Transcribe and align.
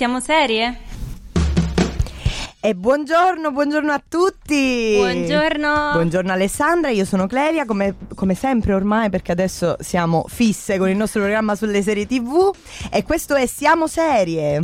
Siamo 0.00 0.18
serie? 0.18 0.78
E 2.58 2.74
buongiorno, 2.74 3.52
buongiorno 3.52 3.92
a 3.92 4.02
tutti. 4.08 4.94
Buongiorno. 4.96 5.90
Buongiorno 5.92 6.32
Alessandra, 6.32 6.88
io 6.88 7.04
sono 7.04 7.26
Clelia, 7.26 7.66
come, 7.66 7.96
come, 8.14 8.34
sempre 8.34 8.72
ormai 8.72 9.10
perché 9.10 9.30
adesso 9.30 9.76
siamo 9.80 10.24
fisse 10.26 10.78
con 10.78 10.88
il 10.88 10.96
nostro 10.96 11.20
programma 11.20 11.54
sulle 11.54 11.82
serie 11.82 12.06
tv 12.06 12.50
e 12.90 13.02
questo 13.02 13.34
è 13.34 13.44
Siamo 13.44 13.86
Serie. 13.88 14.62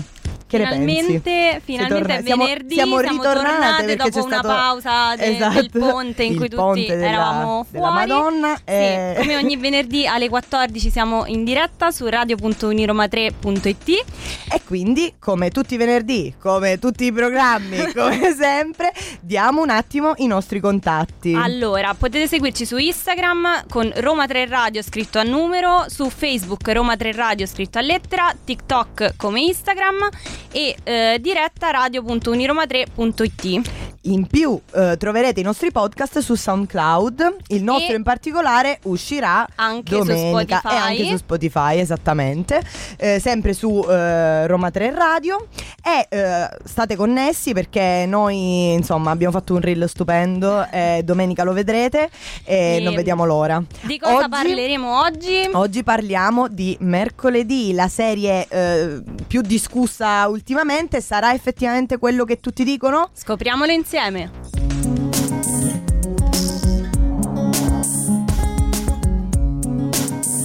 Che 0.48 0.58
finalmente, 0.58 1.60
finalmente 1.64 1.98
torna- 1.98 2.14
è 2.18 2.22
venerdì, 2.22 2.74
siamo, 2.74 3.00
siamo 3.00 3.16
ritornate 3.18 3.96
dopo 3.96 4.24
una 4.24 4.38
stato... 4.38 4.46
pausa 4.46 5.16
de- 5.16 5.24
esatto, 5.24 5.60
del 5.60 5.70
ponte 5.70 6.22
in 6.22 6.36
cui 6.36 6.48
tutti 6.48 6.86
della, 6.86 7.06
eravamo 7.06 7.66
fuori. 7.68 7.92
Madonna. 7.94 8.54
Sì, 8.56 8.62
e... 8.66 9.16
come 9.18 9.36
ogni 9.36 9.56
venerdì 9.58 10.06
alle 10.06 10.28
14 10.28 10.88
siamo 10.88 11.26
in 11.26 11.42
diretta 11.42 11.90
su 11.90 12.06
radio.uniroma3.it 12.06 14.04
e 14.52 14.60
quindi 14.64 15.14
come 15.18 15.50
tutti 15.50 15.74
i 15.74 15.76
venerdì, 15.78 16.32
come 16.40 16.78
tutti 16.78 17.06
i 17.06 17.12
programmi, 17.12 17.90
come 17.92 18.32
sempre, 18.32 18.92
diamo 19.20 19.62
un 19.62 19.70
attimo 19.70 20.12
i 20.18 20.28
nostri 20.28 20.60
contatti. 20.60 21.34
Allora, 21.34 21.92
potete 21.94 22.28
seguirci 22.28 22.64
su 22.64 22.76
Instagram 22.76 23.64
con 23.68 23.92
Roma 23.96 24.26
3 24.28 24.46
Radio 24.46 24.80
scritto 24.82 25.18
a 25.18 25.24
numero, 25.24 25.86
su 25.88 26.08
Facebook 26.08 26.68
Roma 26.68 26.96
3 26.96 27.10
Radio 27.10 27.46
scritto 27.46 27.78
a 27.78 27.80
lettera, 27.80 28.32
TikTok 28.44 29.14
come 29.16 29.40
Instagram 29.40 30.08
e 30.52 30.76
eh, 30.84 31.18
diretta 31.20 31.70
radio.uniroma3.it. 31.70 33.75
In 34.08 34.26
più 34.28 34.56
eh, 34.72 34.96
troverete 34.96 35.40
i 35.40 35.42
nostri 35.42 35.72
podcast 35.72 36.20
su 36.20 36.36
SoundCloud, 36.36 37.36
il 37.48 37.64
nostro 37.64 37.92
E 37.92 37.96
in 37.96 38.04
particolare 38.04 38.78
uscirà 38.84 39.44
Anche 39.56 39.96
domenica 39.96 40.60
su 40.60 40.68
Spotify. 40.68 40.74
e 40.74 40.78
anche 40.78 41.04
su 41.06 41.16
Spotify, 41.16 41.78
esattamente, 41.80 42.62
eh, 42.98 43.18
sempre 43.18 43.52
su 43.52 43.84
eh, 43.88 44.46
Roma 44.46 44.70
3 44.70 44.94
Radio 44.94 45.48
e 45.82 46.06
eh, 46.08 46.48
state 46.64 46.94
connessi 46.94 47.52
perché 47.52 48.04
noi 48.06 48.74
insomma 48.74 49.10
abbiamo 49.10 49.32
fatto 49.32 49.54
un 49.54 49.60
reel 49.60 49.88
stupendo 49.88 50.68
e 50.70 51.00
domenica 51.04 51.42
lo 51.42 51.52
vedrete 51.52 52.08
e 52.44 52.76
E 52.76 52.80
non 52.80 52.94
vediamo 52.94 53.24
l'ora. 53.24 53.60
Di 53.80 53.98
cosa 53.98 54.18
Oggi- 54.18 54.28
parleremo 54.28 55.00
oggi? 55.00 55.48
Oggi 55.52 55.82
parliamo 55.82 56.46
di 56.46 56.76
mercoledì, 56.80 57.72
la 57.74 57.88
serie 57.88 58.46
eh, 58.48 59.02
più 59.26 59.40
discussa 59.40 60.28
ultimamente 60.28 61.00
sarà 61.00 61.32
effettivamente 61.34 61.98
quello 61.98 62.24
che 62.24 62.38
tutti 62.38 62.62
dicono? 62.62 63.08
Scopriamolo 63.12 63.72
insieme. 63.96 64.30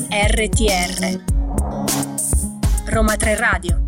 RTR 0.09 1.21
Roma 2.85 3.15
3 3.15 3.35
Radio 3.35 3.81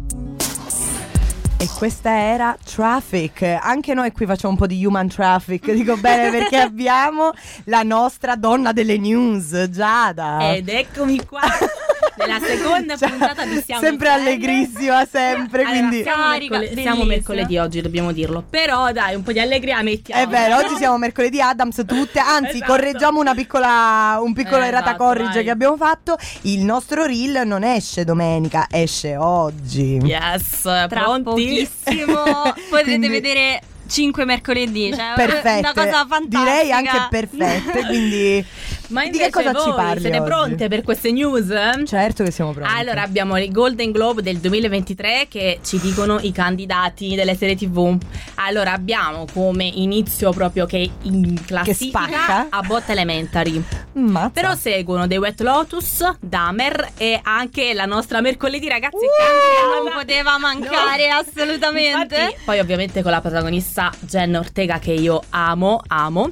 E 1.57 1.69
questa 1.77 2.11
era 2.11 2.57
Traffic. 2.61 3.41
Anche 3.41 3.93
noi 3.93 4.11
qui 4.11 4.25
facciamo 4.25 4.51
un 4.51 4.59
po' 4.59 4.67
di 4.67 4.85
human 4.85 5.07
traffic, 5.07 5.71
dico 5.71 5.95
bene 5.95 6.29
perché 6.29 6.57
abbiamo 6.59 7.31
la 7.65 7.83
nostra 7.83 8.35
donna 8.35 8.73
delle 8.73 8.97
news, 8.97 9.69
Giada. 9.69 10.53
Ed 10.53 10.67
eccomi 10.67 11.25
qua 11.25 11.41
nella 12.17 12.39
seconda 12.39 12.95
Ciao. 12.97 13.09
puntata 13.09 13.45
di 13.45 13.61
Siamo 13.65 13.81
Sempre 13.81 14.07
Serie. 14.09 14.21
allegrissima, 14.23 15.05
sempre, 15.09 15.63
Allora, 15.63 15.77
quindi... 15.77 16.01
siamo, 16.03 16.23
Carica, 16.23 16.57
mercole- 16.59 16.81
siamo 16.81 17.03
mercoledì 17.03 17.57
oggi, 17.57 17.81
dobbiamo 17.81 18.11
dirlo. 18.11 18.43
Però 18.49 18.91
dai, 18.91 19.15
un 19.15 19.23
po' 19.23 19.31
di 19.31 19.39
allegria 19.39 19.81
mettiamo. 19.81 20.21
È 20.21 20.27
vero, 20.27 20.57
oggi 20.57 20.75
siamo 20.75 20.97
mercoledì 20.97 21.41
Adams 21.41 21.83
tutte, 21.87 22.19
anzi 22.19 22.55
Esatto. 22.57 22.71
correggiamo 22.71 23.19
una 23.19 23.33
piccola, 23.33 24.19
un 24.21 24.33
piccolo 24.33 24.63
Eh, 24.63 24.67
errata 24.67 24.89
esatto, 24.91 25.03
corrige 25.03 25.33
vai. 25.33 25.43
che 25.43 25.49
abbiamo 25.51 25.77
fatto. 25.77 26.17
Il 26.41 26.61
nostro 26.63 27.05
reel 27.05 27.41
non 27.45 27.63
esce 27.63 28.03
domenica, 28.03 28.67
esce 28.69 29.15
oggi. 29.17 29.97
Yes, 30.03 30.61
Tra 30.61 30.87
pronti? 30.87 31.23
pochissimo 31.23 32.23
potrete 32.69 32.83
Quindi- 32.83 33.07
vedere 33.09 33.61
5 33.85 34.25
mercoledì. 34.25 34.91
Cioè, 34.93 35.13
Perfette, 35.15 35.59
Una 35.59 35.73
cosa 35.73 36.05
fantastica. 36.07 36.39
direi 36.39 36.71
anche 36.71 37.07
perfette, 37.09 37.85
quindi 37.85 38.45
Ma 38.87 39.05
di 39.07 39.17
che 39.17 39.29
cosa 39.29 39.51
voi 39.51 39.63
ci 39.63 39.69
parli 39.71 40.01
siete 40.01 40.19
oggi? 40.19 40.29
pronte 40.29 40.67
per 40.67 40.81
queste 40.83 41.11
news? 41.11 41.51
Certo 41.85 42.23
che 42.23 42.31
siamo 42.31 42.51
pronti. 42.51 42.71
Allora 42.73 43.01
abbiamo 43.01 43.37
i 43.37 43.49
Golden 43.51 43.91
Globe 43.91 44.21
del 44.21 44.37
2023 44.37 45.27
che 45.29 45.59
ci 45.63 45.79
dicono 45.79 46.19
i 46.21 46.31
candidati 46.31 47.15
delle 47.15 47.35
serie 47.35 47.55
tv. 47.55 47.97
Allora 48.35 48.73
abbiamo 48.73 49.25
come 49.33 49.63
inizio 49.65 50.31
proprio 50.31 50.65
che 50.65 50.89
in 51.03 51.37
spacca. 51.37 51.45
classifica 51.63 52.47
a 52.49 52.61
Bot 52.61 52.89
Elementary. 52.89 53.63
Mazza. 53.93 54.29
Però 54.29 54.55
seguono 54.55 55.07
The 55.07 55.17
Wet 55.17 55.41
Lotus, 55.41 56.03
Dahmer 56.19 56.91
e 56.97 57.19
anche 57.23 57.73
la 57.73 57.85
nostra 57.85 58.21
mercoledì 58.21 58.67
ragazzi 58.67 58.95
Non 58.97 59.69
candidata. 59.85 59.97
poteva 59.99 60.37
mancare 60.37 61.07
No. 61.09 61.17
assolutamente. 61.17 62.15
Infatti, 62.15 62.35
poi 62.45 62.59
ovviamente 62.59 63.01
con 63.01 63.11
la 63.11 63.21
protagonista 63.21 63.91
Jenna 64.01 64.39
Ortega 64.39 64.79
che 64.79 64.91
io 64.93 65.21
amo, 65.29 65.79
amo. 65.87 66.31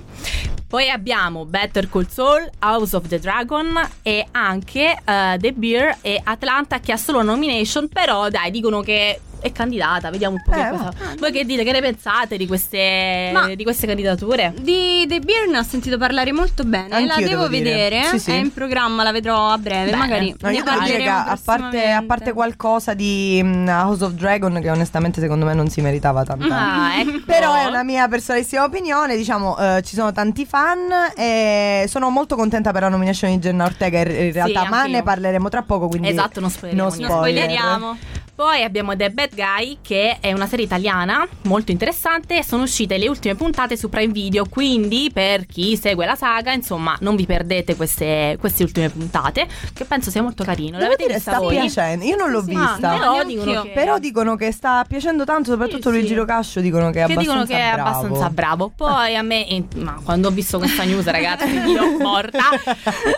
Poi 0.71 0.89
abbiamo 0.89 1.43
Better 1.43 1.89
Call 1.89 2.07
Saul, 2.07 2.49
House 2.59 2.95
of 2.95 3.05
the 3.09 3.19
Dragon 3.19 3.77
e 4.01 4.25
anche 4.31 4.97
eh, 5.03 5.37
The 5.37 5.51
Beer 5.51 5.97
e 5.99 6.21
Atlanta 6.23 6.79
che 6.79 6.93
ha 6.93 6.97
solo 6.97 7.21
nomination, 7.21 7.89
però 7.89 8.29
dai 8.29 8.51
dicono 8.51 8.79
che 8.79 9.19
è 9.41 9.51
candidata, 9.51 10.09
vediamo 10.09 10.35
un 10.35 10.41
po' 10.43 10.51
Eh, 10.57 10.63
che 10.63 10.69
cosa. 10.69 10.93
Voi 11.17 11.31
che 11.31 11.45
dite, 11.45 11.63
che 11.63 11.71
ne 11.71 11.81
pensate 11.81 12.37
di 12.37 12.47
queste, 12.47 13.31
Ma- 13.33 13.53
di 13.53 13.63
queste 13.63 13.87
candidature? 13.87 14.53
Di 14.61 15.05
The 15.07 15.19
Beer 15.19 15.47
ne 15.49 15.57
ho 15.57 15.63
sentito 15.63 15.97
parlare 15.97 16.31
molto 16.31 16.63
bene. 16.63 16.87
la 16.89 16.95
Anch'io 16.97 17.27
devo 17.27 17.41
devo 17.43 17.47
dire. 17.47 17.63
vedere. 17.71 18.03
Sì, 18.05 18.19
sì. 18.19 18.31
È 18.31 18.35
in 18.35 18.53
programma, 18.53 19.03
la 19.03 19.11
vedrò 19.11 19.49
a 19.49 19.57
breve. 19.57 19.85
Bene. 19.85 19.97
Magari 19.97 20.35
No, 20.39 20.49
ne 20.49 20.55
io 20.55 20.63
devo 20.63 20.79
dire 20.81 20.97
che 20.97 21.09
a 21.09 21.37
parte, 21.43 21.89
a 21.89 22.03
parte 22.03 22.33
qualcosa 22.33 22.93
di 22.93 23.41
House 23.67 24.03
of 24.03 24.11
Dragon 24.13 24.59
che 24.61 24.69
onestamente 24.69 25.19
secondo 25.19 25.45
me 25.45 25.53
non 25.53 25.67
si 25.69 25.81
meritava 25.81 26.23
tanto. 26.23 26.47
Ah, 26.51 26.99
ecco. 27.01 27.21
Però 27.25 27.53
è 27.55 27.65
una 27.65 27.83
mia 27.83 28.07
personalissima 28.07 28.63
opinione, 28.63 29.17
diciamo, 29.17 29.57
eh, 29.57 29.81
ci 29.83 29.95
sono 29.95 30.11
tanti 30.11 30.45
fan 30.45 30.89
e 31.15 31.85
sono 31.87 32.09
molto 32.09 32.35
contenta 32.35 32.71
per 32.71 32.81
la 32.83 32.89
nomination 32.89 33.31
di 33.31 33.37
Jenna 33.39 33.65
Ortega 33.65 33.99
in, 33.99 34.31
realtà, 34.31 34.65
ma 34.69 34.79
anch'io. 34.81 34.97
ne 34.97 35.03
parleremo 35.03 35.49
tra 35.49 35.61
poco, 35.63 35.87
quindi 35.87 36.09
Esatto, 36.09 36.39
non 36.39 36.49
spoileriamo. 36.49 36.89
Non 36.89 36.91
spoiler. 36.91 37.17
spoileriamo. 37.17 37.97
Poi 38.41 38.63
abbiamo 38.63 38.95
The 38.95 39.11
Bad 39.11 39.35
Guy, 39.35 39.77
che 39.83 40.17
è 40.19 40.33
una 40.33 40.47
serie 40.47 40.65
italiana 40.65 41.27
molto 41.43 41.69
interessante. 41.69 42.39
e 42.39 42.43
Sono 42.43 42.63
uscite 42.63 42.97
le 42.97 43.07
ultime 43.07 43.35
puntate 43.35 43.77
su 43.77 43.87
Prime 43.87 44.11
Video. 44.11 44.45
Quindi, 44.49 45.11
per 45.13 45.45
chi 45.45 45.77
segue 45.77 46.07
la 46.07 46.15
saga, 46.15 46.51
insomma, 46.51 46.97
non 47.01 47.15
vi 47.15 47.27
perdete 47.27 47.75
queste, 47.75 48.37
queste 48.39 48.63
ultime 48.63 48.89
puntate. 48.89 49.47
Che 49.71 49.85
penso 49.85 50.09
sia 50.09 50.23
molto 50.23 50.43
carino. 50.43 50.79
Devo 50.79 50.89
L'avete 50.89 51.03
dire, 51.03 51.13
vista 51.17 51.33
sta 51.33 51.39
voi? 51.39 51.55
piacendo. 51.55 52.03
Io 52.03 52.15
non 52.15 52.31
l'ho 52.31 52.39
Sì, 52.41 52.47
vista. 52.49 52.77
ma 52.79 52.97
Però 52.97 53.23
dicono 53.23 53.61
che-. 53.61 53.69
Però 53.75 53.99
dicono 53.99 54.35
che 54.35 54.51
sta 54.51 54.83
piacendo 54.87 55.23
tanto, 55.23 55.51
soprattutto 55.51 55.89
Sì, 55.91 55.95
Luigi 55.97 56.07
sì. 56.07 56.13
Rocascio 56.15 56.61
dicono 56.61 56.89
che 56.89 57.03
è 57.03 57.05
che 57.05 57.13
abbastanza 57.13 57.43
dicono 57.43 57.45
che 57.45 57.69
è 57.69 57.73
bravo. 57.75 57.89
abbastanza 57.89 58.29
bravo. 58.31 58.71
Poi 58.75 59.15
a 59.15 59.21
me, 59.21 59.47
eh, 59.47 59.63
ma 59.75 59.99
quando 60.03 60.29
ho 60.29 60.31
visto 60.31 60.57
questa 60.57 60.83
news, 60.83 61.05
ragazzi, 61.05 61.47
io 61.47 61.95
morta. 61.99 62.45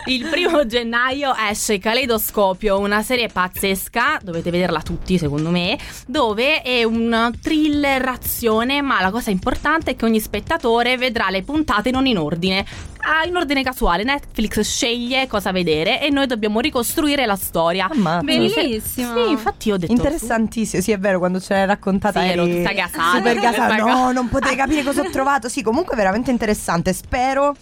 Il 0.04 0.28
primo 0.28 0.66
gennaio 0.66 1.32
esce 1.50 1.78
Caleidoscopio, 1.78 2.78
una 2.78 3.02
serie 3.02 3.28
pazzesca. 3.28 4.18
Dovete 4.22 4.50
vederla 4.50 4.82
tutti, 4.82 5.12
secondo 5.18 5.50
me. 5.50 5.78
Dove 6.06 6.62
è 6.62 6.84
un 6.84 7.32
thriller 7.40 8.06
azione. 8.08 8.82
Ma 8.82 9.00
la 9.00 9.10
cosa 9.10 9.30
importante 9.30 9.92
è 9.92 9.96
che 9.96 10.04
ogni 10.04 10.20
spettatore 10.20 10.96
vedrà 10.96 11.30
le 11.30 11.42
puntate 11.42 11.90
non 11.90 12.06
in 12.06 12.18
ordine. 12.18 12.64
Ah, 13.06 13.26
in 13.26 13.36
ordine 13.36 13.62
casuale. 13.62 14.02
Netflix 14.02 14.60
sceglie 14.60 15.26
cosa 15.26 15.52
vedere 15.52 16.00
e 16.00 16.10
noi 16.10 16.26
dobbiamo 16.26 16.60
ricostruire 16.60 17.26
la 17.26 17.36
storia. 17.36 17.88
Ammazza. 17.90 18.24
Bellissimo. 18.24 19.24
Sì, 19.26 19.30
infatti 19.30 19.68
io 19.68 19.74
ho 19.74 19.78
detto. 19.78 19.92
Interessantissimo, 19.92 20.82
sì 20.82 20.92
è 20.92 20.98
vero, 20.98 21.18
quando 21.18 21.40
ce 21.40 21.54
l'hai 21.54 21.66
raccontata 21.66 22.20
Sì, 22.22 22.28
ero 22.28 22.44
eri 22.44 22.56
tutta 22.62 22.72
gasata. 22.72 23.16
super 23.16 23.38
gasata. 23.38 23.76
No, 23.76 24.10
non 24.12 24.28
potete 24.28 24.56
capire 24.56 24.82
cosa 24.82 25.02
ho 25.02 25.10
trovato. 25.10 25.48
Sì, 25.48 25.62
comunque 25.62 25.96
veramente 25.96 26.30
interessante. 26.30 26.92
Spero 26.92 27.54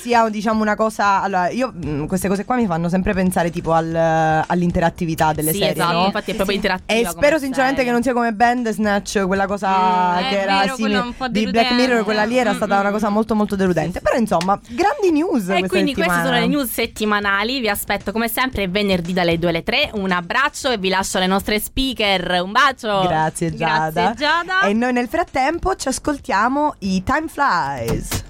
sia 0.00 0.28
diciamo 0.28 0.60
una 0.62 0.74
cosa. 0.76 1.22
Allora, 1.22 1.48
io 1.50 1.72
mh, 1.72 2.06
queste 2.06 2.28
cose 2.28 2.44
qua 2.44 2.56
mi 2.56 2.66
fanno 2.66 2.88
sempre 2.88 3.14
pensare 3.14 3.50
tipo 3.50 3.72
al- 3.72 4.44
all'interattività 4.46 5.32
delle 5.32 5.52
sì, 5.52 5.58
serie, 5.58 5.72
esatto, 5.72 5.92
no? 5.98 6.04
infatti 6.06 6.30
è 6.30 6.34
proprio 6.34 6.56
interattiva. 6.56 6.98
E 6.98 7.02
come 7.04 7.14
spero 7.16 7.38
sinceramente 7.38 7.76
serie. 7.76 7.86
che 7.86 7.92
non 7.92 8.02
sia 8.02 8.12
come 8.12 8.32
Bandersnatch, 8.32 9.26
quella 9.26 9.46
cosa 9.46 9.70
Mm, 9.72 10.28
che 10.28 10.38
è 10.38 10.42
era 10.42 10.60
vero, 10.60 10.74
simile 10.76 10.94
quella 10.94 11.02
un 11.06 11.16
po' 11.16 11.28
di 11.28 11.46
Black. 11.50 11.70
Mirror, 11.72 12.04
quella 12.04 12.24
lì 12.24 12.36
era 12.36 12.52
Mm, 12.52 12.56
stata 12.56 12.76
mm, 12.76 12.80
una 12.80 12.90
cosa 12.90 13.08
molto 13.08 13.34
molto 13.34 13.56
deludente. 13.56 14.00
Però 14.00 14.16
insomma, 14.16 14.58
grandi 14.82 15.12
news 15.12 15.48
E 15.48 15.66
quindi 15.68 15.94
queste 15.94 16.12
settimana. 16.12 16.24
sono 16.24 16.38
le 16.38 16.46
news 16.46 16.70
settimanali. 16.70 17.60
Vi 17.60 17.68
aspetto 17.68 18.12
come 18.12 18.28
sempre 18.28 18.68
venerdì 18.68 19.12
dalle 19.12 19.38
2 19.38 19.48
alle 19.48 19.62
3. 19.62 19.90
Un 19.94 20.10
abbraccio 20.10 20.70
e 20.70 20.78
vi 20.78 20.88
lascio 20.88 21.18
le 21.18 21.26
nostre 21.26 21.58
speaker. 21.60 22.40
Un 22.42 22.52
bacio. 22.52 23.02
Grazie 23.06 23.54
Giada. 23.54 23.90
Grazie, 23.90 24.14
Giada. 24.26 24.60
E 24.62 24.72
noi 24.72 24.92
nel 24.92 25.08
frattempo 25.08 25.74
ci 25.76 25.88
ascoltiamo 25.88 26.74
i 26.80 27.02
Time 27.02 27.28
Flies. 27.28 28.20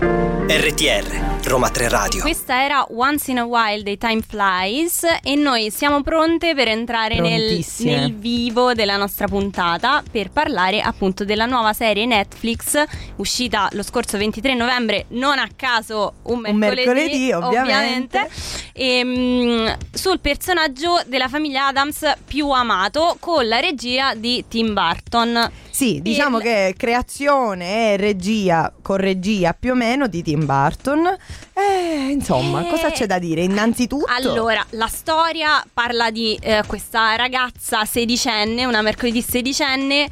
RTR, 0.00 1.48
Roma 1.48 1.70
3 1.70 1.88
Radio. 1.88 2.20
Questa 2.20 2.62
era 2.62 2.86
Once 2.90 3.32
in 3.32 3.38
a 3.38 3.44
While 3.44 3.82
dei 3.82 3.98
Time 3.98 4.20
Flies 4.20 5.04
e 5.24 5.34
noi 5.34 5.72
siamo 5.72 6.02
pronte 6.02 6.54
per 6.54 6.68
entrare 6.68 7.18
nel, 7.18 7.64
nel 7.78 8.14
vivo 8.14 8.74
della 8.74 8.96
nostra 8.96 9.26
puntata 9.26 10.04
per 10.08 10.30
parlare 10.30 10.80
appunto 10.80 11.24
della 11.24 11.46
nuova 11.46 11.72
serie 11.72 12.06
Netflix 12.06 12.80
uscita 13.16 13.68
lo 13.72 13.82
scorso 13.82 14.16
23 14.18 14.54
novembre, 14.54 15.06
non 15.08 15.38
a 15.38 15.48
caso 15.56 16.14
un 16.24 16.44
Un 16.46 16.56
mercoledì, 16.56 16.86
mercoledì, 16.86 17.32
ovviamente. 17.32 18.30
e, 18.72 19.04
mm, 19.04 19.66
sul 19.92 20.20
personaggio 20.20 21.00
della 21.06 21.28
famiglia 21.28 21.66
Adams 21.66 22.14
più 22.24 22.48
amato 22.50 23.16
con 23.18 23.48
la 23.48 23.58
regia 23.58 24.14
di 24.14 24.44
Tim 24.46 24.74
Burton. 24.74 25.50
Sì, 25.78 26.00
diciamo 26.02 26.38
che 26.38 26.74
creazione 26.76 27.92
e 27.92 27.96
regia 27.96 28.72
con 28.82 28.96
regia 28.96 29.54
più 29.54 29.70
o 29.70 29.74
meno 29.76 30.08
di 30.08 30.24
Tim 30.24 30.44
Burton. 30.44 31.06
Eh, 31.52 32.08
insomma, 32.10 32.66
Eh. 32.66 32.68
cosa 32.68 32.90
c'è 32.90 33.06
da 33.06 33.20
dire? 33.20 33.42
Innanzitutto, 33.42 34.06
Allora, 34.12 34.66
la 34.70 34.88
storia 34.88 35.64
parla 35.72 36.10
di 36.10 36.36
eh, 36.42 36.64
questa 36.66 37.14
ragazza 37.14 37.84
sedicenne, 37.84 38.64
una 38.64 38.82
mercoledì 38.82 39.22
sedicenne, 39.22 40.08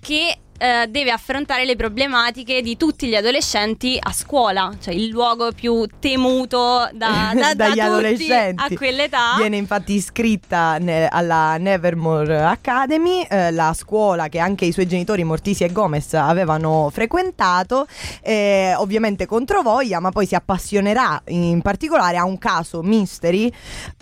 che 0.00 0.38
eh, 0.58 0.86
deve 0.88 1.10
affrontare 1.10 1.64
le 1.64 1.76
problematiche 1.76 2.62
di 2.62 2.76
tutti 2.76 3.06
gli 3.08 3.14
adolescenti 3.14 3.98
a 4.00 4.12
scuola, 4.12 4.72
cioè 4.80 4.94
il 4.94 5.08
luogo 5.08 5.52
più 5.52 5.86
temuto 5.98 6.88
da, 6.92 7.32
da- 7.34 7.40
da 7.40 7.54
dagli 7.54 7.68
tutti 7.70 7.80
adolescenti. 7.80 8.62
a 8.74 8.76
quell'età. 8.76 9.34
Viene 9.36 9.56
infatti 9.56 9.94
iscritta 9.94 10.78
ne- 10.78 11.08
alla 11.08 11.56
Nevermore 11.58 12.42
Academy, 12.42 13.22
eh, 13.28 13.50
la 13.52 13.72
scuola 13.74 14.28
che 14.28 14.38
anche 14.38 14.64
i 14.64 14.72
suoi 14.72 14.86
genitori 14.86 15.24
Mortisi 15.24 15.64
e 15.64 15.72
Gomez 15.72 16.14
avevano 16.14 16.88
frequentato, 16.92 17.86
eh, 18.22 18.74
ovviamente 18.76 19.26
contro 19.26 19.62
voglia, 19.62 20.00
ma 20.00 20.10
poi 20.10 20.26
si 20.26 20.34
appassionerà 20.34 21.20
in 21.28 21.60
particolare 21.62 22.16
a 22.16 22.24
un 22.24 22.38
caso 22.38 22.82
mystery 22.82 23.50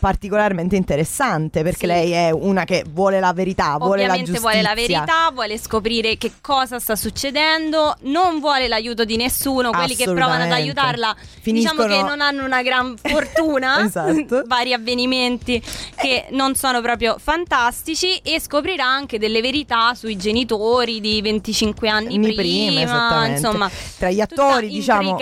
particolarmente 0.00 0.76
interessante 0.76 1.62
perché 1.62 1.78
Sì. 1.80 1.86
lei 1.86 2.10
è 2.12 2.30
una 2.30 2.64
che 2.64 2.84
vuole 2.90 3.20
la 3.20 3.32
verità, 3.32 3.76
vuole 3.76 4.02
la 4.06 4.12
Ovviamente 4.14 4.32
giustizia. 4.32 4.40
vuole 4.50 4.62
la 4.62 4.74
verità, 4.74 5.30
vuole 5.32 5.58
scoprire 5.58 6.16
che 6.18 6.32
cosa 6.44 6.78
sta 6.78 6.94
succedendo, 6.94 7.96
non 8.02 8.38
vuole 8.38 8.68
l'aiuto 8.68 9.04
di 9.06 9.16
nessuno, 9.16 9.70
quelli 9.70 9.96
che 9.96 10.04
provano 10.04 10.42
ad 10.44 10.52
aiutarla 10.52 11.16
Finiscono- 11.40 11.84
diciamo 11.86 12.02
che 12.02 12.06
non 12.06 12.20
hanno 12.20 12.44
una 12.44 12.60
gran 12.62 12.94
fortuna, 13.00 13.82
Esatto. 13.82 14.42
vari 14.46 14.74
avvenimenti 14.74 15.62
che 15.96 16.26
non 16.32 16.54
sono 16.54 16.82
proprio 16.82 17.16
fantastici 17.18 18.18
e 18.18 18.38
scoprirà 18.40 18.84
anche 18.84 19.18
delle 19.18 19.40
verità 19.40 19.94
sui 19.94 20.16
genitori 20.16 21.00
di 21.00 21.22
25 21.22 21.88
anni 21.88 22.20
prima, 22.20 22.34
prima, 22.34 23.26
insomma, 23.28 23.70
Tra 23.96 24.10
gli 24.10 24.20
attori, 24.20 24.68
diciamo. 24.68 25.16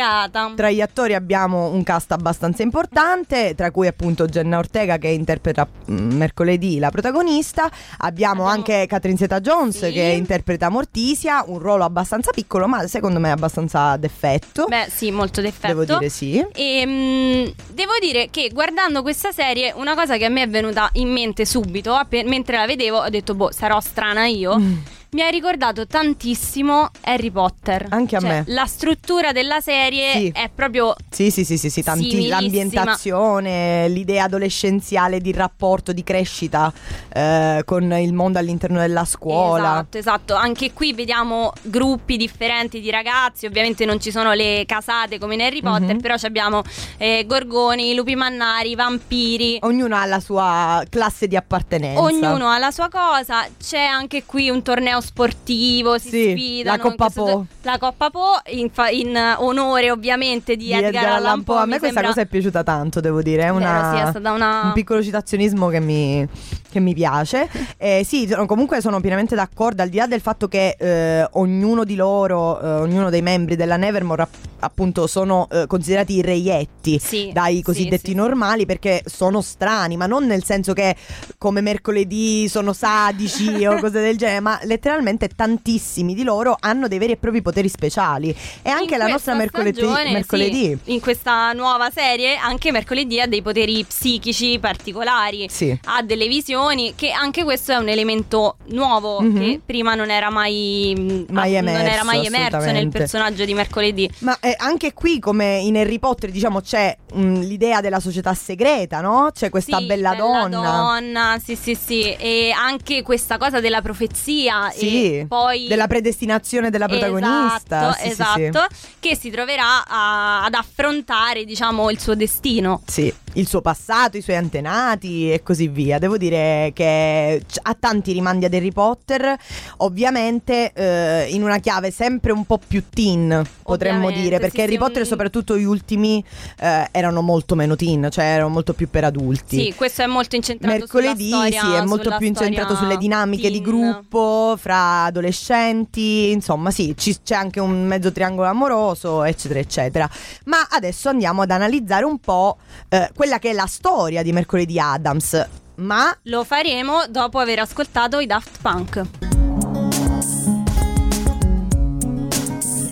Tra 0.57 0.71
gli 0.71 0.81
attori 0.81 1.15
abbiamo 1.15 1.69
un 1.69 1.85
cast 1.85 2.11
abbastanza 2.11 2.63
importante, 2.65 3.55
tra 3.55 3.71
cui 3.71 3.87
appunto 3.87 4.27
Jenna 4.27 4.59
Ortega 4.59 4.99
che 4.99 5.09
interpreta 5.09 5.69
mm, 5.89 6.13
mercoledì 6.17 6.81
la 6.81 6.91
protagonista. 6.91 7.71
Abbiamo 7.99 8.31
Abbiamo- 8.33 8.45
anche 8.47 8.87
Catherine 8.89 9.19
Zeta 9.19 9.41
Jones 9.41 9.79
Sì. 9.85 9.93
che 9.93 10.01
interpreta 10.01 10.69
Mortisia, 11.13 11.45
un 11.47 11.59
ruolo 11.59 11.85
abbastanza 11.85 12.31
piccolo, 12.31 12.67
ma 12.67 12.87
secondo 12.87 13.21
me 13.21 13.31
abbastanza 13.31 13.97
d'effetto. 13.97 14.65
Beh, 14.67 14.87
sì, 14.89 15.11
molto 15.11 15.41
d'effetto. 15.43 15.85
Devo 15.85 15.99
dire 15.99 16.09
sì. 16.09 16.45
E 16.53 16.85
mm, 16.87 17.45
devo 17.69 17.93
dire 18.01 18.29
che 18.31 18.49
guardando 18.51 19.03
questa 19.03 19.31
serie, 19.31 19.73
una 19.77 19.95
cosa 19.95 20.17
che 20.17 20.25
a 20.25 20.29
me 20.31 20.43
è 20.43 20.49
venuta 20.49 20.89
in 20.95 21.13
mente 21.13 21.45
subito, 21.45 21.93
appe- 21.93 22.25
mentre 22.25 22.57
la 22.57 22.67
vedevo, 22.67 22.99
ho 22.99 23.09
detto, 23.11 23.35
boh, 23.35 23.53
sarò 23.53 23.79
strana 23.81 24.27
io. 24.27 24.59
Mm. 24.59 24.77
Mi 25.15 25.21
ha 25.21 25.29
ricordato 25.29 25.87
tantissimo 25.87 26.89
Harry 27.03 27.29
Potter. 27.31 27.87
Anche 27.91 28.17
a 28.17 28.21
Cioè, 28.21 28.29
me. 28.31 28.45
La 28.47 28.65
struttura 28.65 29.33
della 29.33 29.61
serie 29.61 30.11
Sì. 30.13 30.31
è 30.35 30.49
proprio 30.49 30.95
Sì, 31.11 31.31
sì, 31.31 31.45
sì, 31.45 31.59
sì, 31.59 31.69
sì, 31.69 31.83
tanti- 31.83 32.29
l'ambientazione, 32.29 33.89
l'idea 33.91 34.25
adolescenziale 34.25 35.21
di 35.21 35.31
rapporto, 35.33 35.93
di 35.93 36.03
crescita 36.03 36.73
eh, 37.13 37.61
con 37.67 37.93
il 37.93 38.15
mondo 38.15 38.39
all'interno 38.39 38.79
della 38.79 39.05
scuola. 39.05 39.73
Esatto, 39.73 39.99
esatto. 39.99 40.35
Anche 40.35 40.73
qui 40.73 40.95
vediamo 40.95 41.53
gruppi 41.61 42.17
differenti 42.17 42.81
di 42.81 42.89
ragazzi. 42.91 43.45
Ovviamente 43.45 43.85
non 43.85 44.01
ci 44.01 44.11
sono 44.11 44.33
le 44.33 44.65
casate 44.67 45.19
come 45.19 45.35
in 45.35 45.43
Harry 45.43 45.61
Potter, 45.61 45.93
Mhm. 45.97 46.01
però 46.01 46.15
abbiamo 46.23 46.63
eh, 46.97 47.25
gorgoni, 47.27 47.95
lupi 47.95 48.15
mannari, 48.15 48.75
vampiri. 48.75 49.59
Ognuno 49.61 49.95
ha 49.95 50.07
la 50.07 50.21
sua 50.21 50.83
classe 50.89 51.29
di 51.29 51.37
appartenenza. 51.37 52.01
Ognuno 52.01 52.49
ha 52.49 52.57
la 52.57 52.71
sua 52.71 52.89
cosa, 52.89 53.47
c'è 53.63 53.85
anche 53.85 54.25
qui 54.25 54.49
un 54.49 54.63
torneo 54.63 55.01
sportivo, 55.03 55.99
si 55.99 56.09
Sì, 56.09 56.31
sfidano. 56.31 56.77
la 56.77 56.83
Coppa 56.83 57.05
in 57.07 57.13
questo 57.13 57.25
Po. 57.25 57.47
La 57.63 57.79
Coppa 57.79 58.11
Po, 58.11 58.27
in, 58.53 58.71
fa- 58.71 58.89
in, 58.89 59.15
eh, 59.15 59.35
onore 59.39 59.91
ovviamente 59.91 60.57
di, 60.57 60.67
Di 60.67 60.73
Edgar, 60.73 61.07
Allan 61.15 61.43
Poe. 61.45 61.57
A 61.59 61.61
me 61.67 61.79
questa 61.79 61.87
sembra- 61.87 62.07
cosa 62.07 62.21
è 62.23 62.27
piaciuta 62.27 62.63
tanto, 62.63 63.01
devo 63.01 63.21
dire. 63.23 63.43
È 63.43 63.45
Vero, 63.47 63.57
una- 63.57 64.11
sì, 64.13 64.17
è 64.19 64.29
una- 64.31 64.63
un 64.67 64.73
piccolo 64.73 65.03
citazionismo 65.03 65.69
che 65.69 65.81
mi, 65.81 66.27
che 66.71 66.81
mi 66.81 66.95
piace. 66.95 67.49
Eh, 67.83 68.05
sì, 68.07 68.29
sono- 68.29 68.47
comunque 68.47 68.81
sono 68.81 69.01
pienamente 69.01 69.35
d'accordo. 69.35 69.83
Al 69.83 69.89
di 69.89 69.97
là 69.97 70.07
del 70.07 70.21
fatto 70.21 70.47
che 70.47 70.77
eh, 70.79 71.27
ognuno 71.33 71.83
di 71.85 71.97
loro, 71.97 72.61
eh, 72.61 72.67
ognuno 72.83 73.11
dei 73.11 73.23
membri 73.23 73.57
della 73.57 73.77
Nevermore, 73.77 74.23
app- 74.23 74.35
appunto, 74.61 75.09
sono 75.09 75.49
eh, 75.51 75.67
considerati 75.67 76.23
reietti 76.23 77.01
Sì, 77.01 77.31
dai 77.33 77.61
cosiddetti 77.63 78.11
sì. 78.11 78.15
normali 78.17 78.65
perché 78.67 79.03
sono 79.05 79.41
strani, 79.41 79.97
ma 79.97 80.07
non 80.07 80.27
nel 80.27 80.45
senso 80.45 80.73
che 80.75 80.95
come 81.39 81.61
mercoledì 81.61 82.49
sono 82.49 82.73
sadici 82.73 83.65
o 83.67 83.79
cose 83.81 84.01
del 84.01 84.17
genere, 84.17 84.39
ma 84.41 84.59
letteralmente 84.63 84.91
tantissimi 85.35 86.15
di 86.15 86.23
loro 86.25 86.57
hanno 86.59 86.89
dei 86.89 86.99
veri 86.99 87.13
e 87.13 87.17
propri 87.17 87.43
poteri 87.43 87.69
speciali. 87.69 88.35
E 88.63 88.71
anche 88.71 88.95
In 88.95 88.99
la 89.01 89.07
nostra 89.07 89.35
mercoledì, 89.35 89.79
stagione, 89.81 90.11
mercoledì. 90.13 90.79
sì, 90.85 90.93
in 90.93 91.01
questa 91.01 91.53
nuova 91.53 91.91
serie, 91.91 92.37
anche 92.37 92.71
mercoledì 92.73 93.21
ha 93.21 93.27
dei 93.27 93.43
poteri 93.43 93.85
psichici 93.85 94.59
particolari. 94.59 95.49
Sì. 95.51 95.77
Ha 95.85 96.03
delle 96.03 96.27
visioni, 96.29 96.95
che 96.97 97.11
anche 97.11 97.45
questo 97.45 97.73
è 97.73 97.77
un 97.77 97.89
elemento 97.89 98.57
nuovo 98.67 99.21
Mhm. 99.21 99.39
che 99.39 99.61
prima 99.65 99.95
non 99.95 100.11
era 100.11 100.31
mai, 100.31 100.95
mh, 100.97 101.27
Mai 101.33 101.57
ah, 101.57 101.61
non 101.61 101.69
emerso, 101.71 101.93
era 101.93 102.05
mai 102.05 102.27
emerso 102.27 102.71
nel 102.71 102.89
personaggio 102.89 103.45
di 103.45 103.55
mercoledì. 103.55 104.11
Ma 104.19 104.37
eh, 104.41 104.55
anche 104.59 104.93
qui, 104.93 105.19
come 105.19 105.59
in 105.59 105.77
Harry 105.77 105.99
Potter, 105.99 106.31
diciamo, 106.31 106.61
c'è 106.61 106.97
mh, 107.13 107.41
l'idea 107.41 107.81
della 107.81 108.01
società 108.01 108.35
segreta, 108.35 109.01
no? 109.01 109.31
C'è 109.33 109.51
questa 109.51 109.79
Sì, 109.79 109.87
bella, 109.87 110.15
donna. 110.15 110.49
donna, 110.49 111.41
sì, 111.45 111.57
sì, 111.57 111.75
sì. 111.75 112.15
E 112.17 112.51
anche 112.57 113.03
questa 113.03 113.39
cosa 113.39 113.61
della 113.61 113.81
profezia. 113.83 114.71
Sì, 114.71 114.82
e 114.87 115.27
poi 115.27 115.67
della 115.69 115.87
predestinazione 115.87 116.71
della 116.71 116.87
protagonista. 116.89 117.91
Esatto, 117.91 117.93
Sì, 117.93 118.03
sì, 118.03 118.11
esatto. 118.11 118.67
Che 119.01 119.17
si 119.17 119.31
troverà 119.31 119.85
a- 119.87 120.45
ad 120.45 120.55
affrontare, 120.55 121.45
diciamo, 121.45 121.91
il 121.91 121.99
suo 121.99 122.15
destino. 122.15 122.83
Sì, 122.87 123.03
Sì, 123.03 123.15
il 123.35 123.47
suo 123.47 123.61
passato, 123.61 124.17
i 124.17 124.21
suoi 124.21 124.37
antenati 124.37 125.33
e 125.33 125.43
così 125.43 125.69
via. 125.69 125.99
Devo 125.99 126.17
dire 126.17 126.71
che 126.75 127.43
ha 127.63 127.77
tanti 127.79 128.13
rimandi 128.13 128.45
ad 128.45 128.55
Harry 128.55 128.73
Potter, 128.73 129.37
ovviamente 129.79 130.73
eh, 130.73 131.29
in 131.31 131.43
una 131.43 131.59
chiave 131.59 131.91
sempre 131.91 132.33
un 132.33 132.45
po' 132.45 132.59
più 132.65 132.85
teen, 132.93 133.29
potremmo 133.63 133.97
Ovviamente, 134.07 134.23
dire, 134.23 134.39
perché 134.39 134.59
sì, 134.59 134.63
Harry 134.63 134.79
Potter, 134.79 135.03
un- 135.03 135.07
soprattutto 135.07 135.57
gli 135.57 135.65
ultimi, 135.65 136.23
eh, 136.59 136.89
erano 136.91 137.23
molto 137.23 137.55
meno 137.55 137.77
teen, 137.77 138.09
cioè 138.11 138.25
erano 138.25 138.49
molto 138.51 138.75
più 138.75 138.89
per 138.91 139.05
adulti. 139.05 139.59
Sì, 139.59 139.75
questo 139.75 140.03
è 140.03 140.07
molto 140.07 140.37
incentrato 140.37 140.77
Mercoledì 140.79 141.29
storia, 141.29 141.61
sì, 141.61 141.73
è 141.73 141.85
molto 141.85 142.15
più 142.17 142.27
incentrato 142.27 142.77
sulle 142.77 142.97
dinamiche 142.97 143.51
di 143.51 143.61
teen. 143.61 143.65
gruppo 143.65 144.57
fra 144.59 145.05
adolescenti, 145.05 146.31
insomma 146.31 146.71
sì, 146.71 146.95
ci- 146.97 147.17
c'è 147.23 147.35
anche 147.35 147.61
un 147.61 147.85
mezzo 147.87 148.13
triangolo 148.13 148.49
amoroso, 148.49 149.23
eccetera, 149.25 149.61
eccetera. 149.61 150.09
Ma 150.45 150.67
adesso 150.71 151.09
andiamo 151.09 151.43
ad 151.43 151.51
analizzare 151.51 152.05
un 152.05 152.19
po' 152.19 152.59
eh, 152.89 153.11
quella 153.23 153.39
che 153.39 153.51
è 153.51 153.53
la 153.53 153.69
storia 153.69 154.21
di 154.25 154.33
Mercoledì 154.33 154.81
Adams. 154.81 155.49
Ma 155.77 156.13
Lo 156.23 156.43
faremo 156.43 157.05
dopo 157.09 157.39
aver 157.39 157.61
ascoltato 157.61 158.19
i 158.19 158.27
Daft 158.27 158.59
Punk. 158.61 159.01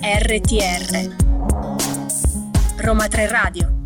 RTR 0.00 1.16
Roma 2.76 3.08
3 3.08 3.26
Radio 3.26 3.78